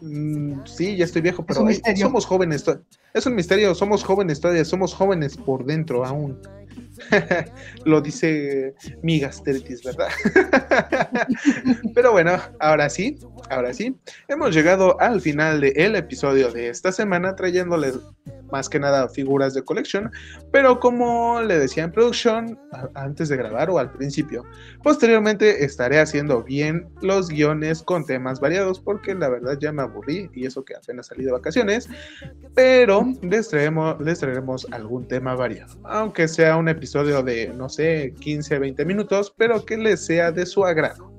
[0.00, 2.64] mm, sí, ya estoy viejo, pero ay, somos jóvenes.
[3.12, 6.40] Es un misterio, somos jóvenes todavía, somos jóvenes por dentro aún.
[7.84, 10.08] Lo dice mi gastritis, ¿verdad?
[11.94, 13.18] Pero bueno, ahora sí,
[13.50, 13.96] ahora sí,
[14.28, 17.98] hemos llegado al final del episodio de esta semana trayéndoles
[18.52, 20.12] más que nada figuras de colección,
[20.52, 24.44] pero como le decía en producción a- antes de grabar o al principio,
[24.82, 30.30] posteriormente estaré haciendo bien los guiones con temas variados porque la verdad ya me aburrí
[30.34, 31.88] y eso que apenas salí de vacaciones,
[32.54, 38.14] pero les traeremos, les traeremos algún tema variado, aunque sea un episodio de no sé
[38.20, 41.11] 15 20 minutos, pero que les sea de su agrado.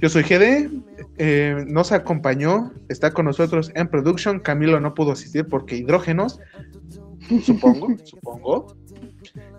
[0.00, 0.70] Yo soy GD,
[1.18, 4.40] eh, nos acompañó, está con nosotros en production.
[4.40, 6.40] Camilo no pudo asistir porque hidrógenos,
[7.42, 8.76] supongo, supongo.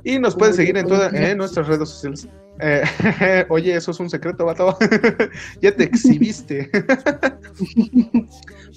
[0.03, 2.27] Y nos pueden seguir en todas en nuestras redes sociales.
[2.59, 2.83] Eh,
[3.49, 4.77] oye, eso es un secreto, vato.
[5.61, 6.69] ya te exhibiste.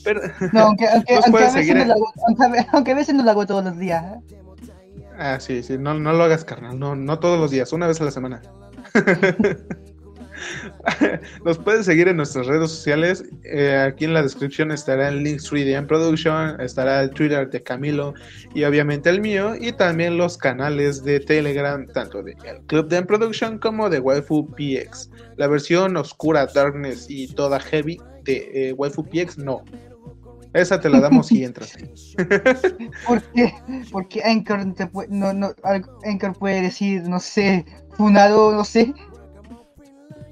[0.04, 0.20] Pero,
[0.52, 3.64] No, aunque, aunque, a veces no hago, a aunque a veces no lo hago todos
[3.64, 4.04] los días.
[4.04, 4.36] ¿eh?
[5.18, 6.78] ah, sí, sí, no, no lo hagas, carnal.
[6.78, 8.42] No, no todos los días, una vez a la semana.
[11.44, 13.24] Nos pueden seguir en nuestras redes sociales.
[13.44, 18.14] eh, aquí en la descripción estará el link 3DM Production, estará el Twitter de Camilo
[18.54, 19.54] y obviamente el mío.
[19.58, 24.46] Y también los canales de Telegram, tanto de el Club de Production como de Waifu
[24.50, 25.10] PX.
[25.36, 29.62] La versión oscura, Darkness y toda heavy de eh, Waifu PX, no.
[30.52, 31.76] Esa te la damos si entras.
[33.06, 33.52] Porque,
[33.92, 35.52] porque Anchor, te puede, no, no,
[36.04, 37.66] Anchor puede decir, no sé,
[37.96, 38.94] funado, no sé.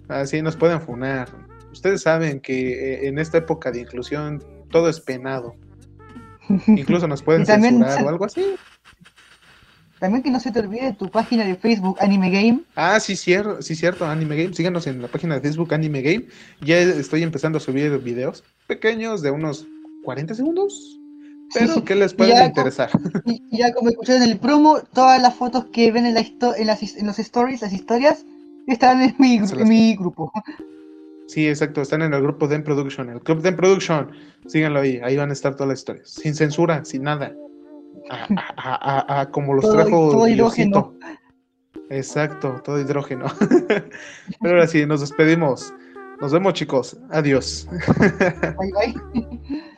[0.09, 1.29] Así nos pueden funar.
[1.73, 5.57] Ustedes saben que eh, en esta época de inclusión todo es penado.
[6.67, 8.55] Incluso nos pueden también censurar o algo así.
[9.99, 12.61] También que no se te olvide tu página de Facebook Anime Game.
[12.75, 14.55] Ah, sí, cierto, sí, cierto, Anime Game.
[14.55, 16.27] Síganos en la página de Facebook Anime Game.
[16.61, 19.67] Ya estoy empezando a subir videos pequeños de unos
[20.05, 20.99] 40 segundos,
[21.55, 22.91] pero que les pueden Ya, interesar.
[23.25, 26.21] Y, y ya como escucharon en el promo, todas las fotos que ven en, la
[26.21, 28.27] en, las, en los stories, las historias,
[28.67, 30.33] estarán en mi, gru- Se las- en mi grupo.
[31.27, 34.11] Sí, exacto, están en el grupo Den Production, el club Den Production.
[34.47, 37.35] Síganlo ahí, ahí van a estar todas las historias, sin censura, sin nada.
[38.11, 40.93] A, a- a- como los Todo- trajo todo hidrógeno.
[41.91, 43.27] Exacto, todo hidrógeno.
[44.41, 45.73] Pero ahora sí, nos despedimos.
[46.21, 46.97] Nos vemos, chicos.
[47.11, 47.67] Adiós.
[48.59, 49.65] Bye, bye.